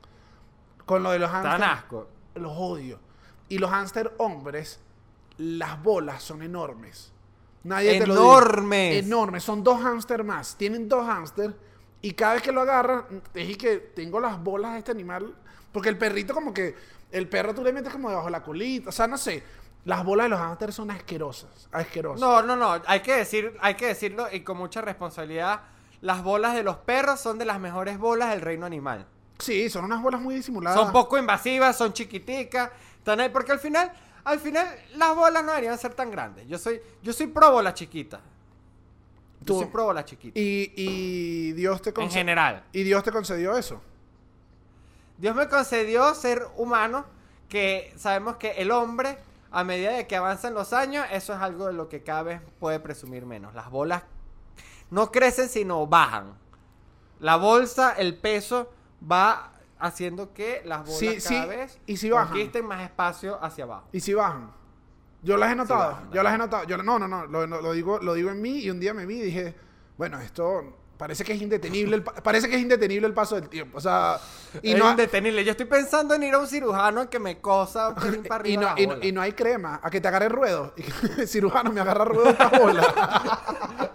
[0.86, 1.60] Con lo de los hamsters.
[1.60, 2.08] Tan asco.
[2.34, 3.00] Los odio.
[3.48, 4.80] Y los hamsters hombres,
[5.38, 7.12] las bolas son enormes.
[7.62, 8.22] Nadie te lo dice.
[8.24, 9.04] Enormes.
[9.06, 9.42] Enormes.
[9.44, 10.56] Son dos hamsters más.
[10.56, 11.54] Tienen dos hamsters.
[12.02, 15.34] Y cada vez que lo agarran, dije que tengo las bolas de este animal.
[15.72, 16.74] Porque el perrito, como que.
[17.14, 18.88] El perro tú le metes como debajo de la colita.
[18.88, 19.42] O sea, no sé.
[19.84, 21.68] Las bolas de los hamsters son asquerosas.
[21.70, 22.20] Asquerosas.
[22.20, 25.60] No, no, no, hay que decir, hay que decirlo y con mucha responsabilidad.
[26.00, 29.06] Las bolas de los perros son de las mejores bolas del reino animal.
[29.38, 30.78] Sí, son unas bolas muy disimuladas.
[30.80, 33.92] Son poco invasivas, son chiquiticas, están ahí porque al final,
[34.24, 36.46] al final las bolas no deberían ser tan grandes.
[36.48, 38.20] Yo soy, yo soy pro bola chiquita.
[39.40, 40.38] Yo Tú- soy pro bola chiquita.
[40.38, 42.18] Y, y Dios te En concedió.
[42.20, 42.64] general.
[42.72, 43.82] Y Dios te concedió eso.
[45.18, 47.04] Dios me concedió ser humano,
[47.48, 49.16] que sabemos que el hombre,
[49.50, 52.40] a medida de que avanzan los años, eso es algo de lo que cada vez
[52.58, 53.54] puede presumir menos.
[53.54, 54.02] Las bolas
[54.90, 56.34] no crecen, sino bajan.
[57.20, 58.72] La bolsa, el peso,
[59.10, 62.28] va haciendo que las bolas Sí, cada sí, vez y si bajan.
[62.28, 63.88] conquisten más espacio hacia abajo.
[63.92, 64.50] Y si bajan.
[65.22, 65.92] Yo las he notado.
[65.92, 66.64] bajan, yo las he notado.
[66.64, 67.26] Yo, no, no, no.
[67.26, 69.54] Lo, lo digo, lo digo en mí y un día me vi y dije,
[69.96, 71.96] bueno, esto parece que es indetenible.
[71.96, 73.78] El, pa- parece que es indetenible el paso del tiempo.
[73.78, 74.18] O sea,
[74.62, 75.44] y es no, indetenible.
[75.44, 78.86] Yo estoy pensando en ir a un cirujano que me cosa un y, no, y,
[78.86, 79.04] no, bolas.
[79.04, 79.80] y no hay crema.
[79.82, 80.72] A que te agarre ruedo.
[80.76, 80.82] Y
[81.16, 83.42] que el cirujano me agarra ruedo esta bola.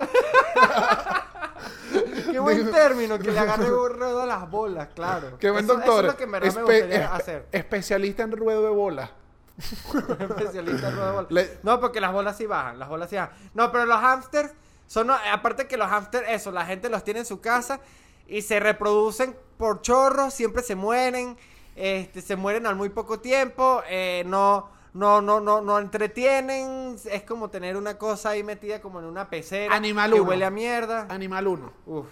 [2.31, 5.37] Qué buen término, que le agarre un ruedo a las bolas, claro.
[5.39, 6.05] Qué buen Eso- doctor.
[6.05, 7.47] Eso es lo que en verdad me Espe- gustaría es- hacer.
[7.51, 9.11] Especialista en ruedo de bola.
[9.57, 11.31] especialista en ruedo de bolas.
[11.31, 13.35] Le- No, porque las bolas sí bajan, las bolas sí bajan.
[13.53, 14.51] No, pero los hamsters
[14.89, 17.79] son, aparte que los hamsters, eso, la gente los tiene en su casa
[18.27, 21.37] y se reproducen por chorros, siempre se mueren,
[21.75, 27.21] este, se mueren al muy poco tiempo, eh, no, no, no, no, no entretienen, es
[27.23, 30.29] como tener una cosa ahí metida como en una pecera Animal que uno.
[30.31, 31.05] huele a mierda.
[31.09, 31.73] Animal 1.
[31.85, 32.05] Uf.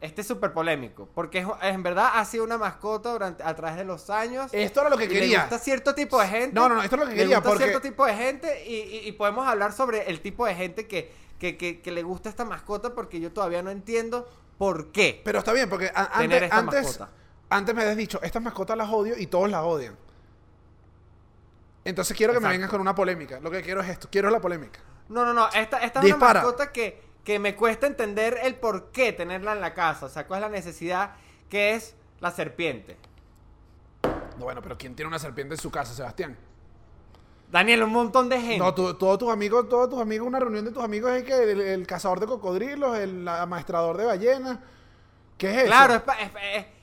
[0.00, 3.76] Este es súper polémico, porque es- en verdad ha sido una mascota durante, a través
[3.76, 4.50] de los años.
[4.52, 5.40] Esto era lo que y Le quería.
[5.42, 6.54] gusta cierto tipo de gente.
[6.56, 8.64] No, no, no, esto es lo que Le quería, gusta porque- cierto tipo de gente
[8.66, 11.12] y, y- y podemos hablar sobre el tipo de gente que,
[11.42, 15.20] que, que- que le gusta esta mascota porque yo todavía no entiendo por qué.
[15.24, 17.10] Pero está bien, porque a- Tener antes, esta antes, mascota.
[17.50, 19.96] antes me habías dicho, estas mascotas las odio y todos las odian.
[21.84, 22.54] Entonces quiero que me Exacto.
[22.58, 23.40] vengas con una polémica.
[23.40, 24.06] Lo que quiero es esto.
[24.08, 24.78] Quiero la polémica.
[25.08, 25.48] No, no, no.
[25.48, 26.40] Esta, esta es Dispara.
[26.40, 30.06] una mascota que, que me cuesta entender el por qué tenerla en la casa.
[30.06, 31.16] O sea, cuál es la necesidad
[31.50, 32.96] que es la serpiente.
[34.38, 36.38] No, bueno, pero ¿quién tiene una serpiente en su casa, Sebastián?
[37.52, 38.58] Daniel, un montón de gente.
[38.58, 41.34] No, tú- todos tus amigos, todos tus amigos, una reunión de tus amigos es que
[41.52, 44.58] el, el cazador de cocodrilos, el amaestrador de ballenas.
[45.36, 45.66] ¿Qué es eso?
[45.66, 46.30] Claro, es, es-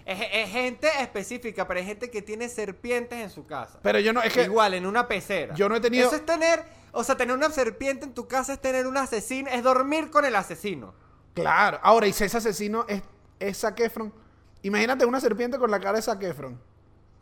[0.05, 3.79] es- es- es gente específica, pero hay gente que tiene serpientes en su casa.
[3.81, 4.43] Pero yo no, es que.
[4.43, 5.55] Igual, en una pecera.
[5.55, 8.53] yo no he tenido- Eso es tener, o sea, tener una serpiente en tu casa
[8.53, 10.93] es tener un asesino, es dormir con el asesino.
[11.33, 11.79] Claro.
[11.81, 13.01] Ahora, y si ese asesino es,
[13.39, 14.13] es Zac Efron.
[14.61, 16.59] Imagínate una serpiente con la cara de Zac Efron.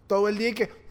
[0.07, 0.87] Todo el día y que.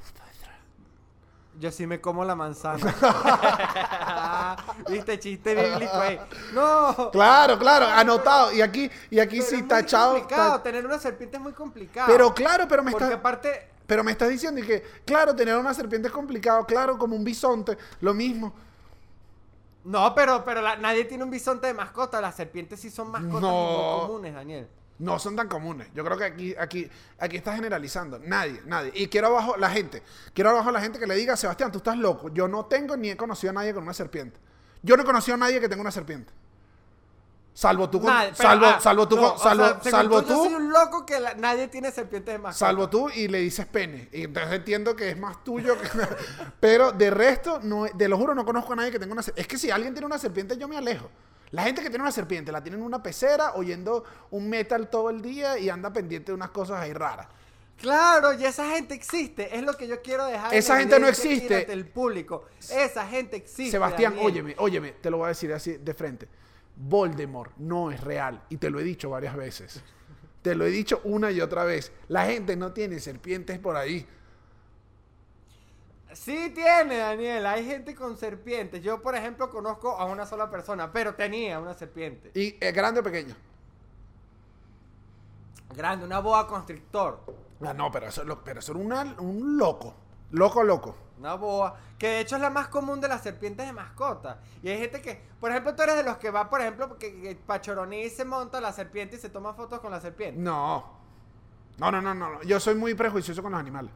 [1.59, 2.95] Yo sí me como la manzana.
[4.89, 6.21] Viste, chiste bíblico ahí.
[6.53, 7.11] No.
[7.11, 8.53] Claro, claro, anotado.
[8.53, 10.13] Y aquí, y aquí Pero sí es muy tachado.
[10.15, 12.09] complicado, ta- tener una serpiente es muy complicado.
[12.13, 13.19] Pero claro, pero me Porque estás.
[13.19, 17.15] aparte, Pero me estás diciendo y que, claro, tener una serpiente es complicado, claro, como
[17.17, 18.53] un bisonte, lo mismo.
[19.85, 22.21] no, pero, pero la- nadie tiene un bisonte de mascota.
[22.21, 23.99] Las serpientes sí son mascotas No.
[23.99, 24.69] muy comunes, Daniel.
[24.99, 25.89] No son tan comunes.
[25.95, 28.19] Yo creo que aquí, aquí, aquí está generalizando.
[28.19, 28.93] Nadie, nadie.
[28.95, 30.03] Y quiero abajo la gente.
[30.33, 32.31] Quiero abajo la gente que le diga, Sebastián, tú estás loco.
[32.31, 34.41] Yo no tengo ni he conocido a nadie con una serpiente.
[34.83, 36.33] Yo no he conocido a nadie que tenga una serpiente.
[37.53, 40.23] Salvo tú con, Nadie, pero, salvo, ah, salvo tú no, con- o sea, salvo, salvo
[40.23, 42.59] tú, Yo soy un loco que la- nadie tiene serpientes de mascota.
[42.67, 44.11] salvo tú y le dices pene.
[44.13, 45.75] Y entonces entiendo que es más tuyo.
[45.81, 45.89] que-
[46.61, 49.41] pero de resto, no, de lo juro, no conozco a nadie que tenga una serpiente.
[49.41, 51.09] Es que si alguien tiene una serpiente, yo me alejo.
[51.57, 55.09] La gente que tiene una serpiente la tiene en una pecera oyendo un metal todo
[55.09, 57.29] el día y anda pendiente de unas cosas ahí raras.
[57.81, 59.57] Claro, y esa gente existe.
[59.57, 60.53] Es lo que yo quiero dejar.
[60.53, 61.73] Esa gente no existe.
[61.73, 62.45] el público.
[62.71, 63.71] Esa gente existe.
[63.71, 64.31] Sebastián, Daniel.
[64.31, 66.29] óyeme, óyeme, te lo voy a decir así de frente.
[66.77, 69.81] Voldemort no es real y te lo he dicho varias veces.
[70.43, 71.91] Te lo he dicho una y otra vez.
[72.09, 74.07] La gente no tiene serpientes por ahí.
[76.17, 77.45] Sí tiene, Daniel.
[77.47, 78.83] Hay gente con serpientes.
[78.83, 82.31] Yo, por ejemplo, conozco a una sola persona, pero tenía una serpiente.
[82.35, 83.35] ¿Y es grande o pequeño?
[85.75, 87.21] Grande, una boa constrictor.
[87.65, 89.95] Ah, no, pero eso, pero eso era una- un loco.
[90.31, 90.97] Loco, loco.
[91.19, 94.41] Una boa, que de hecho es la más común de las serpientes de mascota.
[94.63, 97.21] Y hay gente que, por ejemplo, tú eres de los que va, por ejemplo, que,
[97.21, 100.41] que Pachoroní se monta la serpiente y se toma fotos con la serpiente.
[100.41, 100.85] No,
[101.79, 102.15] no, no, no.
[102.15, 102.43] no.
[102.43, 103.93] Yo soy muy prejuicioso con los animales.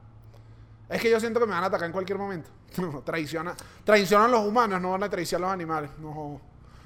[0.90, 2.50] Es que yo siento que me van a atacar en cualquier momento.
[3.04, 5.90] Traiciona, traicionan los humanos, no van a traicionar los animales.
[5.98, 6.40] No.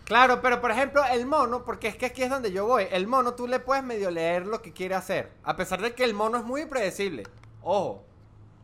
[0.05, 2.87] Claro, pero por ejemplo, el mono, porque es que aquí es donde yo voy.
[2.91, 5.33] El mono tú le puedes medio leer lo que quiere hacer.
[5.43, 7.23] A pesar de que el mono es muy impredecible.
[7.63, 8.05] Ojo.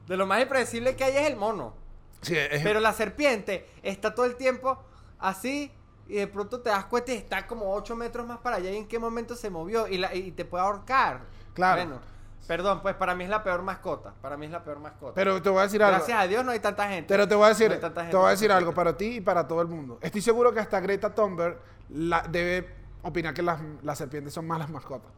[0.06, 1.72] De lo más impredecible que hay es el mono.
[2.20, 4.78] Sí, es- Pero la serpiente está todo el tiempo
[5.18, 5.72] así
[6.06, 8.76] y de pronto te das cuenta y está como 8 metros más para allá y
[8.76, 11.22] en qué momento se movió y, la- y te puede ahorcar.
[11.54, 11.80] Claro.
[11.82, 12.00] Bueno,
[12.46, 14.12] perdón, pues para mí es la peor mascota.
[14.20, 15.14] Para mí es la peor mascota.
[15.14, 15.96] pero te voy a decir algo.
[15.98, 17.06] Gracias a Dios no hay tanta gente.
[17.08, 19.20] Pero te voy a decir, No gente te voy a decir algo para ti y
[19.20, 19.98] para todo el mundo.
[20.00, 21.58] Estoy seguro que hasta Greta Thunberg
[21.90, 25.10] la- debe opinar que las, las serpientes son malas mascotas.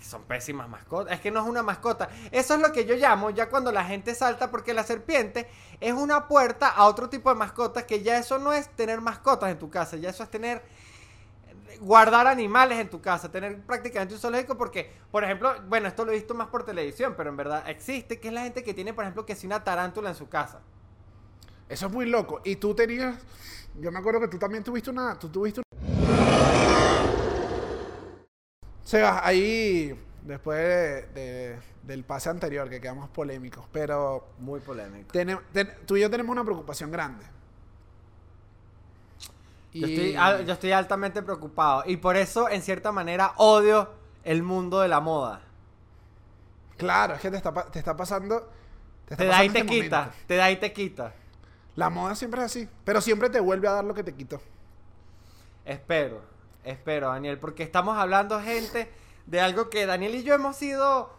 [0.00, 1.12] Son pésimas mascotas.
[1.12, 2.08] Es que no es una mascota.
[2.32, 5.46] Eso es lo que yo llamo ya cuando la gente salta porque la serpiente
[5.78, 9.50] es una puerta a otro tipo de mascotas que ya eso no es tener mascotas
[9.50, 10.62] en tu casa, ya eso es tener
[11.80, 16.12] guardar animales en tu casa, tener prácticamente un zoológico porque, por ejemplo, bueno, esto lo
[16.12, 18.92] he visto más por televisión, pero en verdad existe, que es la gente que tiene,
[18.94, 20.60] por ejemplo, que si una tarántula en su casa.
[21.68, 22.40] Eso es muy loco.
[22.44, 23.16] Y tú tenías,
[23.80, 25.80] yo me acuerdo que tú también tuviste una, tú tuviste una...
[28.82, 35.12] Sebas, ahí, después de- de- del pase anterior, que quedamos polémicos, pero Muy polémico.
[35.12, 37.24] tene- ten- tú y yo tenemos una preocupación grande.
[39.72, 43.88] Yo, estoy, al- yo estoy altamente preocupado y por eso, en cierta manera, odio
[44.24, 45.42] el mundo de la moda.
[46.76, 48.50] Claro, es que te está, te está pasando...
[49.06, 50.16] Te, está Te da y te este quita, momento.
[50.26, 51.14] te da y te quita.
[51.76, 54.40] La moda siempre es así, pero siempre te vuelve a dar lo que te quitó.
[55.64, 56.22] Espero,
[56.64, 58.90] espero, Daniel, porque estamos hablando, gente,
[59.26, 61.10] de algo que Daniel y yo hemos sido.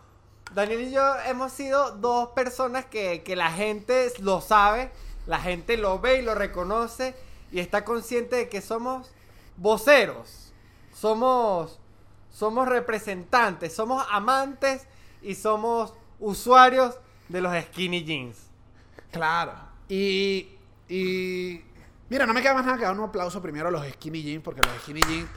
[0.54, 4.92] Daniel y yo hemos sido dos personas que, que la gente lo sabe,
[5.26, 7.16] la gente lo ve y lo reconoce
[7.52, 9.12] y está consciente de que somos
[9.58, 10.54] voceros,
[10.94, 11.80] somos,
[12.30, 14.88] somos representantes, somos amantes
[15.22, 16.98] y somos usuarios
[17.30, 18.38] de los skinny jeans.
[19.12, 19.54] Claro.
[19.90, 20.50] Y,
[20.88, 21.62] y
[22.10, 24.44] mira, no me queda más nada que dar un aplauso primero a los skinny jeans,
[24.44, 25.30] porque los skinny jeans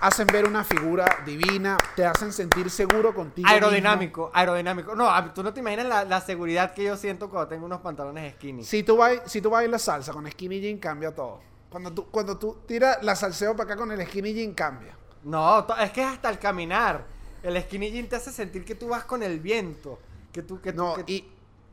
[0.00, 3.46] hacen ver una figura divina, te hacen sentir seguro contigo.
[3.46, 3.54] mismo.
[3.54, 4.96] Aerodinámico, aerodinámico.
[4.96, 8.34] No, tú no te imaginas la, la seguridad que yo siento cuando tengo unos pantalones
[8.34, 8.64] skinny.
[8.64, 11.40] Si tú, bailas, si tú bailas salsa con skinny jean, cambia todo.
[11.72, 14.94] Cuando tú, cuando tú tiras la salseo para acá con el skinny jean, cambia.
[15.24, 17.04] No, es que es hasta el caminar.
[17.42, 19.98] El skinny jean te hace sentir que tú vas con el viento.
[20.32, 21.28] Que tú, que No, que, y,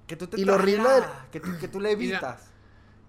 [0.08, 2.50] que tú te y lo horrible del- que tú, que tú le evitas.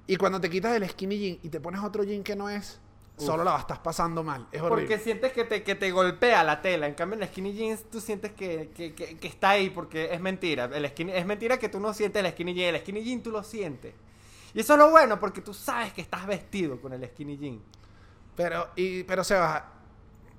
[0.07, 2.81] y cuando te quitas el skinny jean y te pones otro jean que no es,
[3.19, 3.25] Uf.
[3.27, 4.47] solo la estás pasando mal.
[4.53, 4.83] Es horrible.
[4.89, 6.87] Porque sientes que te, que te golpea la tela.
[6.89, 10.13] En cambio, en el skinny jeans tú sientes que, que- que- que está ahí porque
[10.13, 10.65] es mentira.
[10.73, 12.75] El skinny, es mentira que tú no sientes el skinny jean.
[12.75, 13.95] El skinny jean tú lo sientes.
[14.55, 17.61] Y eso es lo bueno porque tú sabes que estás vestido con el skinny jean.
[18.37, 19.63] Pero, y, pero Sebas,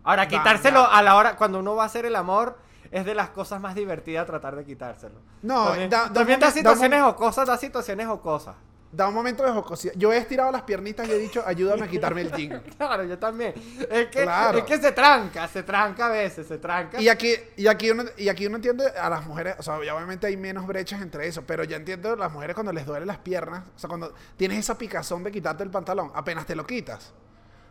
[0.04, 2.58] Ahora, Va, quitárselo a la hora, cuando uno va a hacer el amor,
[2.90, 5.16] es de las cosas más divertidas tratar de quitárselo.
[5.44, 8.08] No, también, da- da también un da momen- da un situaciones o cosas, da situaciones
[8.08, 8.56] o cosas.
[8.92, 9.94] Da un momento de jocosidad.
[9.96, 12.62] Yo he estirado las piernitas y he dicho, ayúdame a quitarme el jean.
[12.78, 13.54] Claro, yo también.
[13.90, 14.58] Es que, Claro.
[14.58, 17.00] es que se tranca, se tranca a veces, se tranca.
[17.02, 20.28] Y aquí, y, aquí uno, y aquí uno entiende a las mujeres, o sea, obviamente
[20.28, 23.20] hay menos brechas entre eso, pero ya entiendo a las mujeres cuando les duelen las
[23.20, 27.14] piernas, o sea, cuando tienes esa picazón de quitarte el pantalón, apenas te lo quitas.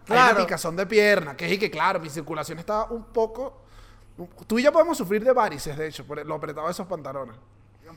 [0.03, 0.37] Hay Claro.
[0.37, 3.63] una picazón de pierna, que es y que, claro, mi circulación está un poco...
[4.47, 7.37] Tú y yo podemos sufrir de varices, de hecho, por lo apretado de esos pantalones.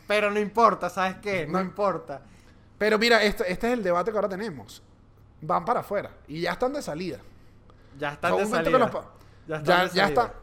[0.08, 1.46] Pero no importa, ¿sabes qué?
[1.48, 1.62] No, No.
[1.62, 2.22] importa.
[2.84, 4.84] Pero mira, este, este es el debate que ahora tenemos.
[5.40, 7.18] Van para afuera y ya están de salida.
[7.98, 8.72] Ya están de salida.
[8.72, 9.06] que los pa-
[9.48, 10.22] Ya están ya, de ya salida.
[10.24, 10.34] está.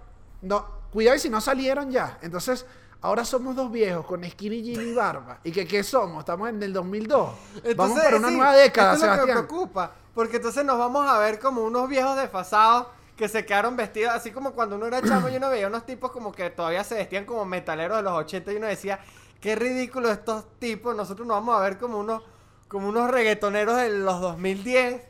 [0.41, 2.17] No, cuidado y si no salieron ya.
[2.23, 2.65] Entonces,
[3.03, 5.39] ahora somos dos viejos con skinny jean y barba.
[5.45, 6.21] ¿Y que qué somos?
[6.21, 7.19] Estamos en el 2002.
[7.29, 9.93] Vamos Entonces, para una sí, nueva década, esto es lo que me preocupa.
[10.15, 12.87] Porque entonces nos vamos a ver como unos viejos desfasados
[13.17, 16.11] que se quedaron vestidos, así como cuando uno era chamo y uno veía unos tipos
[16.11, 18.99] como que todavía se vestían como metaleros de los 80 y uno decía,
[19.41, 22.23] qué ridículo estos tipos, nosotros nos vamos a ver como unos,
[22.69, 25.03] como unos reggaetoneros de los 2010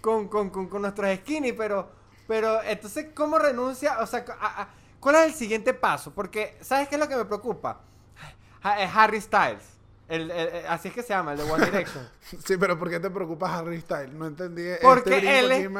[0.00, 1.90] con, con, con, con nuestros skinny, pero,
[2.28, 3.98] pero entonces, ¿cómo renuncia?
[4.00, 4.68] O sea, a- a-
[5.00, 6.12] ¿cuál es el siguiente paso?
[6.14, 7.80] Porque, ¿sabes qué es lo que me preocupa?
[8.62, 9.62] Ha- Harry Styles.
[10.08, 12.08] El, el- el- así es que se llama, el de One Direction.
[12.44, 14.12] Sí, pero ¿por qué te preocupas Harry Styles?
[14.12, 14.62] No entendí.
[14.66, 15.28] este Porque brinco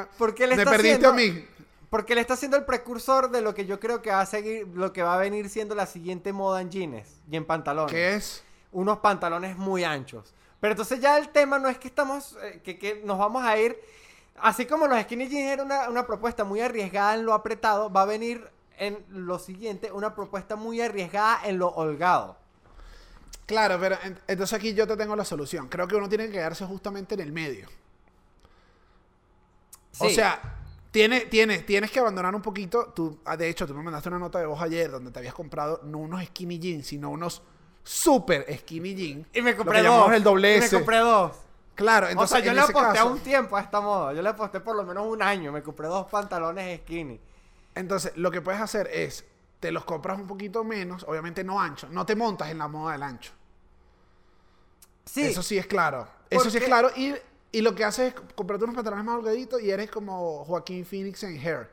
[0.00, 1.46] él, porque él Me está perdiste haciendo, a mí.
[1.90, 4.66] Porque él está siendo el precursor de lo que yo creo que va a seguir,
[4.74, 7.92] lo que va a venir siendo la siguiente moda en jeans y en pantalones.
[7.92, 8.42] ¿Qué es?
[8.72, 10.34] unos pantalones muy anchos.
[10.60, 13.56] Pero entonces ya el tema no es que estamos, eh, que, que nos vamos a
[13.56, 13.78] ir,
[14.38, 18.02] así como los skinny jeans era una, una propuesta muy arriesgada en lo apretado, va
[18.02, 22.36] a venir en lo siguiente una propuesta muy arriesgada en lo holgado.
[23.46, 25.68] Claro, pero en- entonces aquí yo te tengo la solución.
[25.68, 27.68] Creo que uno tiene que quedarse justamente en el medio.
[29.98, 30.14] O Sí.
[30.16, 30.40] sea,
[30.96, 32.86] tiene, tiene, tienes que abandonar un poquito.
[32.86, 35.34] Tú, ah, de hecho, tú me mandaste una nota de voz ayer donde te habías
[35.34, 37.42] comprado no unos skinny jeans, sino unos
[37.82, 39.26] super skinny jeans.
[39.34, 40.10] y me compré dos.
[40.10, 41.32] el doble y me compré dos.
[41.74, 44.14] Claro, o entonces sea, yo le aposté a un tiempo a esta moda.
[44.14, 45.52] Yo le aposté por lo menos un año.
[45.52, 47.20] Me compré dos pantalones skinny.
[47.74, 49.26] Entonces, lo que puedes hacer es,
[49.60, 51.88] te los compras un poquito menos, obviamente no ancho.
[51.90, 53.32] No te montas en la moda del ancho.
[55.04, 55.26] Sí.
[55.26, 56.08] Eso sí es claro.
[56.30, 56.90] Eso sí es claro.
[56.96, 57.12] Y,
[57.52, 61.22] y lo que haces es comprarte unos pantalones más holgaditos y eres como Joaquín Phoenix
[61.22, 61.70] en Hair.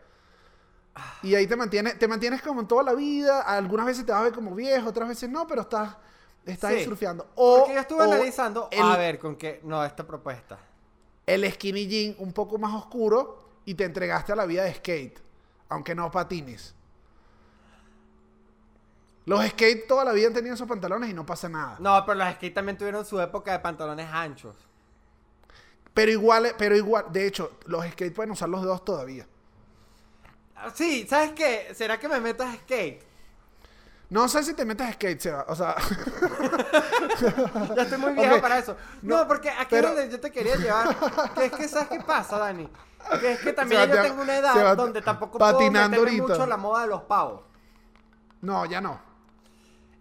[1.24, 3.42] Y ahí te mantienes, te mantienes como en toda la vida.
[3.42, 5.96] Algunas veces te vas a ver como viejo, otras veces no, pero estás,
[6.46, 6.84] estás Sí.
[6.86, 7.28] surfeando.
[7.36, 10.60] O, Porque yo estuve analizando, el, a ver, con qué, no, esta propuesta.
[11.26, 15.20] el skinny jean un poco más oscuro y te entregaste a la vida de skate,
[15.70, 16.76] aunque no patines.
[19.26, 21.78] Los skate toda la vida han tenido esos pantalones y no pasa nada.
[21.80, 24.56] No, pero los skate también tuvieron su época de pantalones anchos.
[25.94, 29.28] Pero igual, pero igual, de hecho, los skate pueden usar los dedos todavía.
[30.56, 31.72] Ah, Sí, ¿sabes qué?
[31.76, 33.04] ¿Será que me meto a skate?
[34.10, 35.46] No sé si te metes a skate, Seba.
[35.48, 35.76] O sea,
[37.76, 38.76] Ya estoy muy viejo para eso.
[39.02, 40.96] No, no, porque aquí pero- es donde yo te quería llevar.
[41.36, 42.70] Que es que, ¿sabes qué pasa, Dani?
[43.20, 46.46] Que es que también yo tengo una edad Sebastián, donde tampoco patinando puedo meterme mucho
[46.46, 47.42] la moda de los pavos.
[48.42, 49.00] no, ya no.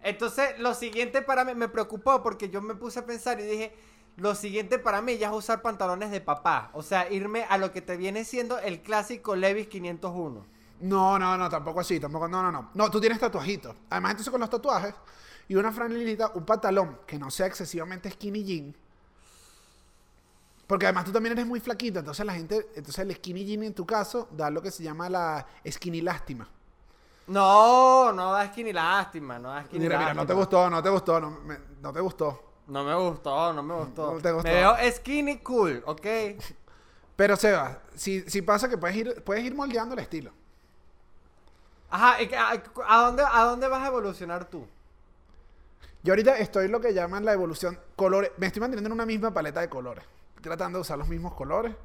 [0.01, 3.73] Entonces, lo siguiente para mí me preocupó porque yo me puse a pensar y dije,
[4.17, 6.69] lo siguiente para mí ya es usar pantalones de papá.
[6.73, 10.45] O sea, irme a lo que te viene siendo el clásico Levi's 501.
[10.81, 12.69] No, no, no, tampoco así, tampoco, no, no, no.
[12.73, 13.75] No, tú tienes tatuajitos.
[13.89, 14.93] Además, entonces con los tatuajes
[15.47, 18.75] y una franelita, un pantalón que no sea excesivamente skinny jean.
[20.67, 23.73] Porque además tú también eres muy flaquito, entonces la gente, entonces el skinny jean en
[23.73, 26.47] tu caso da lo que se llama la skinny lástima.
[27.27, 30.39] No, no da skinny lástima, no da skinny Mira, mira, no te lástima.
[30.39, 32.52] gustó, no te gustó, no, me- no te gustó.
[32.67, 34.13] No me gustó, no me gustó.
[34.13, 34.47] No te gustó.
[34.47, 36.05] Me veo skinny cool, ¿ok?
[37.15, 40.31] Pero Seba, si, si pasa que puedes ir, puedes ir moldeando el estilo.
[41.89, 44.65] Ajá, ¿y qué- a, dónde, ¿a dónde vas a evolucionar tú?
[46.01, 48.31] Yo ahorita estoy lo que llaman la evolución colores.
[48.37, 50.03] Me estoy manteniendo en una misma paleta de colores.
[50.41, 51.75] Tratando de usar los mismos colores.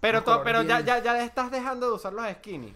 [0.00, 2.74] Pero, to- colores pero ya, ya, ya estás dejando de usar los skinny.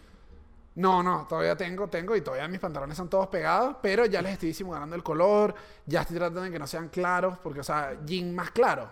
[0.75, 4.33] No, no, todavía tengo, tengo y todavía mis pantalones son todos pegados, pero ya les
[4.33, 5.55] estoy disimulando el color,
[5.85, 8.91] ya estoy tratando de que no sean claros, porque, o sea, jean más claro.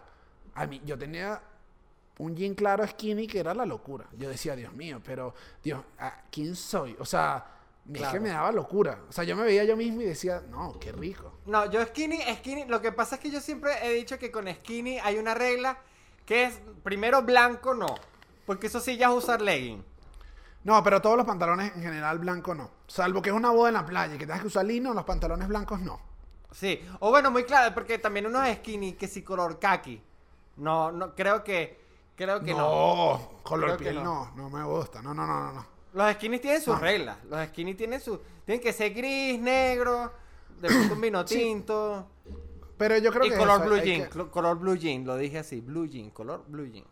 [0.54, 1.40] A mí, yo tenía
[2.18, 4.04] un jean claro skinny que era la locura.
[4.18, 6.94] Yo decía, Dios mío, pero, Dios, ¿a ¿quién soy?
[6.98, 7.46] O sea,
[7.90, 8.12] es Claro.
[8.12, 8.98] que me daba locura.
[9.08, 11.32] O sea, yo me veía yo mismo y decía, no, qué rico.
[11.46, 14.46] No, yo skinny, skinny, lo que pasa es que yo siempre he dicho que con
[14.52, 15.78] skinny hay una regla
[16.26, 17.94] que es primero blanco no,
[18.44, 19.82] porque eso sí ya es usar legging.
[20.64, 22.70] No, pero todos los pantalones en general blanco no.
[22.86, 25.04] Salvo que es una boda en la playa y que tengas que usar lino, los
[25.04, 26.00] pantalones blancos no.
[26.52, 30.02] Sí, o bueno, muy claro, porque también unos skinny que sí color khaki.
[30.56, 31.80] No, no, creo que,
[32.16, 32.58] creo que no.
[32.58, 34.04] no, color Creo piel no.
[34.04, 34.32] no.
[34.36, 35.00] no, me gusta.
[35.00, 35.66] No, no, no, no, no.
[35.94, 36.80] Los skinny tienen sus No.
[36.80, 40.12] reglas, los skinny tienen su, tienen que ser gris, negro,
[40.60, 41.36] de pronto un vino Sí.
[41.36, 42.06] tinto.
[42.76, 45.38] Pero yo creo y que color eso, blue jean, que- color blue jean, lo dije
[45.38, 46.84] así, blue jean, color blue jean.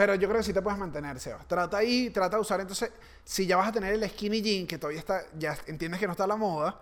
[0.00, 1.46] Pero yo creo que sí te puedes mantener, Sebas.
[1.46, 2.58] Trata ahí, trata de usar.
[2.58, 2.90] Entonces,
[3.22, 6.12] si ya vas a tener el skinny jean, que todavía está, ya entiendes que no
[6.12, 6.80] está a la moda,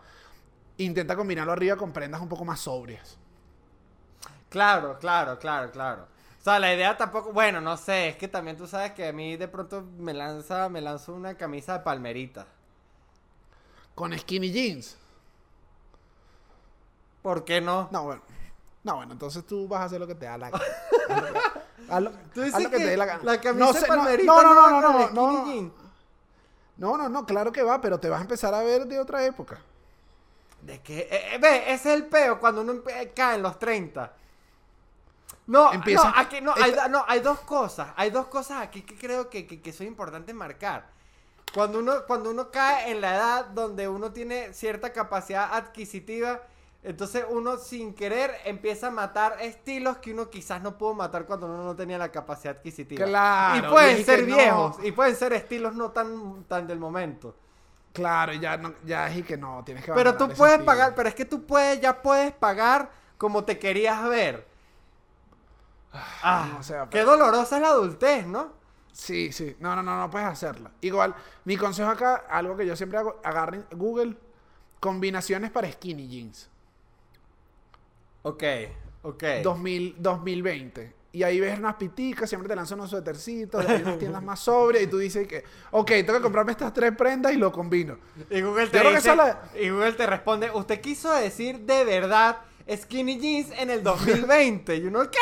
[0.77, 3.19] intenta combinarlo arriba con prendas un poco más sobrias.
[4.49, 6.07] Claro, claro, claro, claro.
[6.41, 9.13] O sea, la idea tampoco, bueno, no sé, es que también tú sabes que a
[9.13, 12.47] mí de pronto me lanza, me lanzo una camisa de palmerita.
[13.97, 14.97] Con skinny jeans.
[17.23, 17.89] ¿Por qué no?
[17.91, 18.23] No, bueno.
[18.85, 20.51] No, bueno, entonces tú vas a hacer lo que te da la
[21.09, 21.33] gana.
[21.89, 23.21] Lo, Tú dices lo que, que te dé la gana.
[23.25, 25.73] la camisa no sé, no, palmerita no, no, no, no, no, no,
[26.77, 29.25] no, no, no, claro que va, pero te vas a empezar a ver de otra
[29.25, 29.59] época.
[30.63, 33.59] De que, eh, eh, ve, ese es el peo cuando uno empe- cae en los
[33.59, 34.13] 30.
[35.47, 38.97] No, Empieza- no, aquí, no, hay, no, hay dos cosas, hay dos cosas aquí que
[38.97, 40.87] creo que, que, que son importantes marcar.
[41.55, 46.43] Cuando uno, cuando uno cae en la edad donde uno tiene cierta capacidad adquisitiva,
[46.89, 51.45] Entonces uno sin querer empieza a matar estilos que uno quizás no pudo matar cuando
[51.45, 53.05] uno no tenía la capacidad adquisitiva.
[53.05, 54.37] Claro, Y pueden ser no.
[54.37, 57.37] viejos, y pueden ser estilos no tan, tan del momento.
[57.93, 60.65] Claro, ya, no, ya es y que no, tienes que Pero tú puedes estilo.
[60.65, 64.47] pagar, pero es que tú puedes, ya puedes pagar como te querías ver.
[66.23, 68.53] Ah, no, o sea, qué dolorosa es la adultez, ¿no?
[68.93, 69.57] Sí, sí.
[69.61, 70.71] No, no, no, no puedes hacerla.
[70.81, 71.15] Igual,
[71.45, 74.17] mi consejo acá, algo que yo siempre hago, agarren Google
[74.81, 76.49] combinaciones para skinny jeans.
[78.23, 78.43] Ok,
[79.03, 79.25] ok.
[79.43, 80.95] 2000, 2020.
[81.11, 84.85] Y ahí ves unas piticas, siempre te lanzan unos suétercitos, hay unas tiendas más sobrias
[84.85, 87.99] y tú dices que, ok, tengo que comprarme estas tres prendas y lo combino.
[88.31, 92.37] Y Google te dice, la- y Google te responde, usted quiso decir de verdad
[92.71, 94.77] skinny jeans en el 2020.
[94.77, 95.19] Y uno, ¿qué?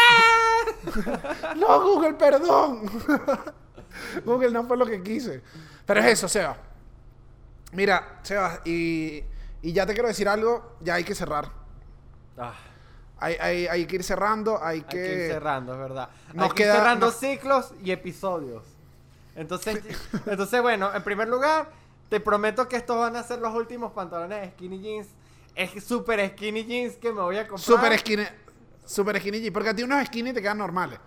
[1.57, 2.83] No, Google, perdón.
[4.25, 5.41] Google no fue lo que quise.
[5.87, 6.57] Pero es eso, Seba.
[7.73, 9.23] Mira, Seba, y,
[9.63, 11.51] y ya te quiero decir algo, ya hay que cerrar.
[12.37, 12.55] Ah,
[13.19, 14.97] Hay, hay- hay que ir cerrando, hay hay que...
[14.97, 16.09] que ir cerrando, es verdad.
[16.35, 18.65] Nos hay que ir cerrando ciclos y episodios.
[19.35, 19.83] Entonces,
[20.27, 21.71] entonces, bueno, en primer lugar,
[22.09, 25.09] te prometo que estos van a ser los últimos pantalones de skinny jeans.
[25.55, 27.61] Es super skinny jeans que me voy a comprar.
[27.61, 28.25] Super skinny,
[28.85, 30.99] super skinny jeans, porque a ti unos skinny te quedan normales.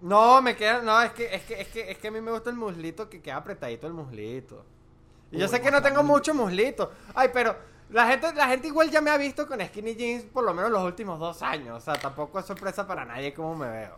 [0.00, 2.32] No, me queda, no, es que, es que, es que, es que a mí me
[2.32, 4.64] gusta el muslito que queda apretadito el muslito.
[5.30, 6.90] Y yo sé que no tengo mucho muslito.
[7.14, 7.56] Ay, pero
[7.92, 10.70] la gente, la gente igual ya me ha visto con skinny jeans por lo menos
[10.70, 11.76] los últimos dos años.
[11.76, 13.96] O sea, tampoco es sorpresa para nadie cómo me veo.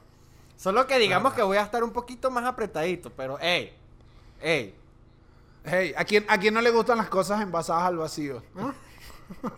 [0.56, 1.36] Solo que digamos Ajá.
[1.36, 3.76] que voy a estar un poquito más apretadito, pero ey,
[4.40, 4.74] ey.
[5.64, 8.42] Hey, ¿a quién, ¿a quién no le gustan las cosas envasadas al vacío?
[8.54, 8.74] ¿no?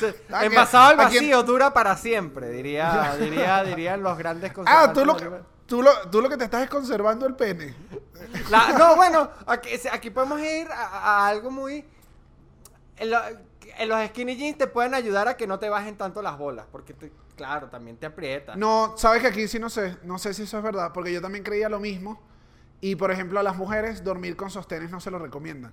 [0.00, 4.50] Se- ¿A quién- Envasado al quién- vacío dura para siempre, diría, diría, dirían los grandes
[4.50, 5.30] Ah, conservantes tú lo, que,
[5.66, 7.74] tú, lo, tú lo que te estás es conservando el pene.
[8.50, 11.84] La- no, bueno, aquí, aquí podemos ir a, a algo muy...
[12.98, 13.20] En, lo-
[13.78, 16.66] en los skinny jeans te pueden ayudar a que no te bajen tanto las bolas,
[16.72, 18.56] porque, te- claro, también te aprieta.
[18.56, 21.20] No, sabes que aquí sí no sé, no sé si eso es verdad, porque yo
[21.20, 22.22] también creía lo mismo.
[22.80, 25.72] Y por ejemplo, a las mujeres dormir con sostenes no se lo recomiendan.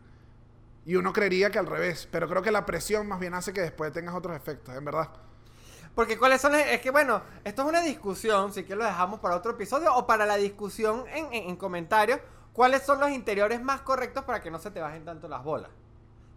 [0.85, 3.61] Y uno creería que al revés, pero creo que la presión más bien hace que
[3.61, 5.09] después tengas otros efectos, en verdad.
[5.95, 6.55] Porque cuáles son...
[6.55, 10.07] Es que, bueno, esto es una discusión, si que lo dejamos para otro episodio, o
[10.07, 12.19] para la discusión en, en- en comentarios,
[12.51, 15.69] cuáles son los interiores más correctos para que no se te bajen tanto las bolas.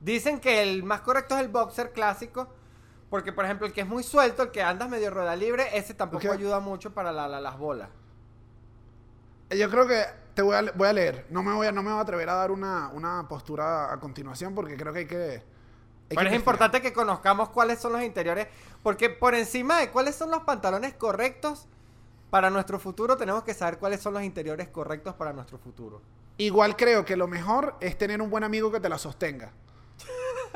[0.00, 2.48] Dicen que el más correcto es el boxer clásico,
[3.10, 5.94] porque, por ejemplo, el que es muy suelto, el que andas medio rueda libre, ese
[5.94, 7.88] tampoco ayuda mucho para la- la- las bolas.
[9.50, 11.26] Yo creo que te voy a, le- voy a leer.
[11.30, 14.00] No me voy a, no me voy a atrever a dar una, una postura a
[14.00, 15.16] continuación porque creo que hay que.
[15.16, 15.44] hay que
[16.08, 16.34] Pero es investigar.
[16.34, 18.48] importante que conozcamos cuáles son los interiores,
[18.82, 21.66] porque por encima de cuáles son los pantalones correctos
[22.28, 26.02] para nuestro futuro, tenemos que saber cuáles son los interiores correctos para nuestro futuro.
[26.38, 29.52] Igual creo que lo mejor es tener un buen amigo que te la sostenga.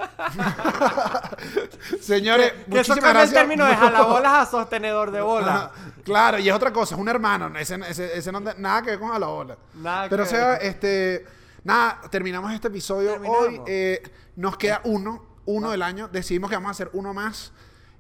[2.01, 3.35] Señores, que eso muchísimas cambia el gracias.
[3.41, 5.55] término de jalabolas a sostenedor de bola.
[5.55, 5.71] Ajá,
[6.05, 7.57] Claro, y es otra cosa, es un hermano.
[7.59, 9.57] Ese, ese, ese no, nada que ver con a la bola.
[9.75, 10.63] Nada Pero o que sea, ver.
[10.65, 11.27] este.
[11.63, 13.39] Nada, terminamos este episodio Terminamos.
[13.49, 13.61] hoy.
[13.67, 14.03] eh,
[14.37, 16.09] nos queda uno, uno del año.
[16.09, 17.53] Decidimos que vamos a hacer uno más.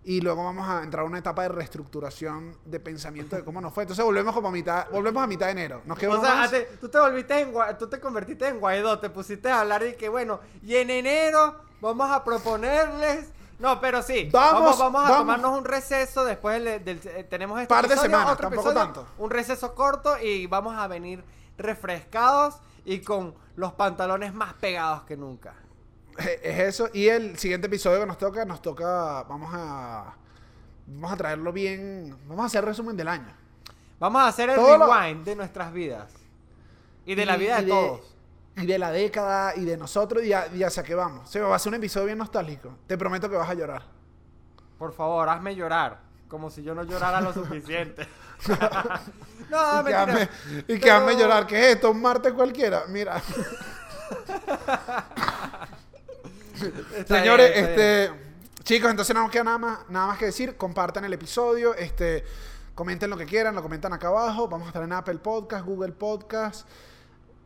[0.02, 3.72] Y luego vamos a entrar a una etapa de reestructuración de pensamiento de cómo nos
[3.74, 3.82] fue.
[3.84, 5.82] Entonces volvemos como a mitad, volvemos a mitad de enero.
[5.84, 6.50] Nos queda O sea, más.
[6.50, 9.94] te- tú te volviste en tú te convertiste en Guaidó, te pusiste a hablar y
[9.96, 13.28] que bueno, y en enero vamos a proponerles
[13.58, 15.18] no, pero sí, Vamos, vamos, vamos a vamos.
[15.18, 18.70] tomarnos un receso después del, del- eh, tenemos este Par de episodio, semanas, otro tampoco
[18.70, 19.06] episodio, tanto.
[19.18, 21.22] un receso corto y vamos a venir
[21.58, 25.52] refrescados y con los pantalones más pegados que nunca.
[26.24, 26.88] Eh, Es eso.
[26.92, 29.22] Y el siguiente episodio que nos toca, nos toca.
[29.24, 30.14] Vamos a.
[30.86, 32.16] Vamos a traerlo bien.
[32.26, 33.32] Vamos a hacer resumen del año.
[33.98, 36.10] Vamos a hacer el Todo lo- rewind de nuestras vidas
[37.04, 38.14] y de la vida de, todos.
[38.56, 41.28] Y de la década y de nosotros y, a- y hacia qué vamos.
[41.30, 42.76] Se va a ser un episodio bien nostálgico.
[42.86, 43.82] Te prometo que vas a llorar.
[44.78, 46.00] Por favor, hazme llorar.
[46.28, 48.06] Como si yo no llorara lo suficiente.
[49.50, 50.28] no, y hazme,
[50.68, 51.46] y que hazme llorar.
[51.46, 51.90] ¿Qué es esto?
[51.90, 52.84] Un martes cualquiera.
[52.88, 53.20] Mira.
[57.06, 58.10] Señores, bien, este.
[58.62, 60.56] Chicos, entonces no nos queda nada más, nada más que decir.
[60.56, 61.74] Compartan el episodio.
[61.74, 62.24] Este.
[62.74, 64.48] Comenten lo que quieran, lo comentan acá abajo.
[64.48, 66.66] Vamos a estar en Apple Podcast, Google Podcast,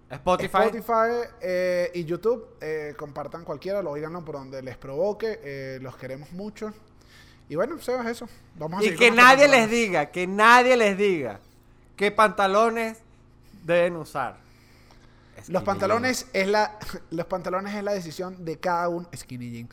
[0.08, 0.58] Spotify.
[0.64, 2.46] Spotify eh, y YouTube.
[2.60, 5.40] Eh, compartan cualquiera, lo oiganlo por donde les provoque.
[5.42, 6.72] eh, los queremos mucho.
[7.48, 8.28] Y bueno, Sebas, eso.
[8.54, 11.40] Vamos a Y que nadie les diga, que nadie les diga
[11.96, 12.98] qué pantalones
[13.64, 14.43] deben usar.
[15.48, 16.78] Los pantalones es la
[17.10, 19.68] los pantalones es la decisión de cada un skinny jean.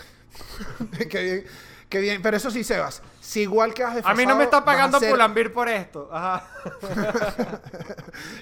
[1.09, 1.43] qué bien,
[1.89, 2.22] qué bien.
[2.22, 3.01] Pero eso sí, Sebas.
[3.20, 4.05] Si igual quedas jeans.
[4.07, 6.09] A mí no me está vas pagando ser- Pulambir por esto.
[6.12, 6.47] Ajá.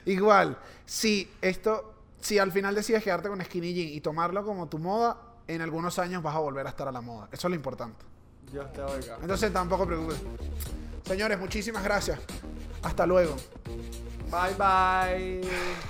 [0.05, 4.78] Igual, si esto, si al final decides quedarte con skinny jean y tomarlo como tu
[4.80, 5.17] moda,
[5.47, 7.28] en algunos años vas a volver a estar a la moda.
[7.32, 8.05] Eso es lo importante.
[8.51, 9.17] Dios te oiga.
[9.22, 10.17] Entonces tampoco preocupes.
[11.05, 12.20] Señores, muchísimas gracias.
[12.84, 13.36] Hasta luego.
[14.32, 15.89] Bye bye.